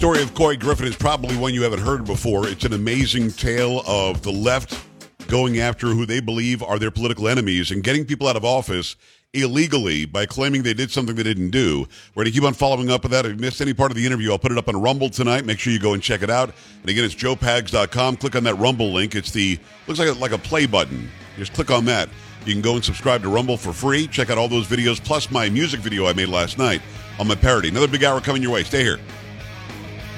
story 0.00 0.22
of 0.22 0.32
Couy 0.32 0.58
Griffin 0.58 0.86
is 0.86 0.96
probably 0.96 1.36
one 1.36 1.52
you 1.52 1.62
haven't 1.62 1.82
heard 1.82 2.06
before. 2.06 2.48
It's 2.48 2.64
an 2.64 2.72
amazing 2.72 3.32
tale 3.32 3.82
of 3.86 4.22
the 4.22 4.32
left 4.32 4.82
going 5.28 5.58
after 5.58 5.88
who 5.88 6.06
they 6.06 6.20
believe 6.20 6.62
are 6.62 6.78
their 6.78 6.90
political 6.90 7.28
enemies 7.28 7.70
and 7.70 7.82
getting 7.82 8.06
people 8.06 8.26
out 8.26 8.34
of 8.34 8.42
office 8.42 8.96
illegally 9.34 10.06
by 10.06 10.24
claiming 10.24 10.62
they 10.62 10.72
did 10.72 10.90
something 10.90 11.14
they 11.16 11.22
didn't 11.22 11.50
do. 11.50 11.86
We're 12.14 12.24
going 12.24 12.32
to 12.32 12.40
keep 12.40 12.44
on 12.44 12.54
following 12.54 12.90
up 12.90 13.02
with 13.02 13.12
that. 13.12 13.26
If 13.26 13.32
you 13.32 13.36
missed 13.36 13.60
any 13.60 13.74
part 13.74 13.90
of 13.90 13.96
the 13.98 14.06
interview, 14.06 14.30
I'll 14.30 14.38
put 14.38 14.52
it 14.52 14.56
up 14.56 14.68
on 14.68 14.80
Rumble 14.80 15.10
tonight. 15.10 15.44
Make 15.44 15.58
sure 15.58 15.70
you 15.70 15.78
go 15.78 15.92
and 15.92 16.02
check 16.02 16.22
it 16.22 16.30
out. 16.30 16.54
And 16.80 16.88
again, 16.88 17.04
it's 17.04 17.14
joepags.com. 17.14 18.16
Click 18.16 18.36
on 18.36 18.44
that 18.44 18.54
Rumble 18.54 18.94
link. 18.94 19.14
It's 19.14 19.32
the, 19.32 19.58
looks 19.86 19.98
like 19.98 20.08
a, 20.08 20.12
like 20.12 20.32
a 20.32 20.38
play 20.38 20.64
button. 20.64 21.10
Just 21.36 21.52
click 21.52 21.70
on 21.70 21.84
that. 21.84 22.08
You 22.46 22.54
can 22.54 22.62
go 22.62 22.74
and 22.74 22.82
subscribe 22.82 23.20
to 23.20 23.28
Rumble 23.28 23.58
for 23.58 23.74
free. 23.74 24.06
Check 24.06 24.30
out 24.30 24.38
all 24.38 24.48
those 24.48 24.66
videos, 24.66 24.98
plus 25.04 25.30
my 25.30 25.50
music 25.50 25.80
video 25.80 26.06
I 26.06 26.14
made 26.14 26.30
last 26.30 26.56
night 26.56 26.80
on 27.18 27.28
my 27.28 27.34
parody. 27.34 27.68
Another 27.68 27.86
big 27.86 28.02
hour 28.02 28.22
coming 28.22 28.42
your 28.42 28.52
way. 28.52 28.64
Stay 28.64 28.82
here. 28.82 28.98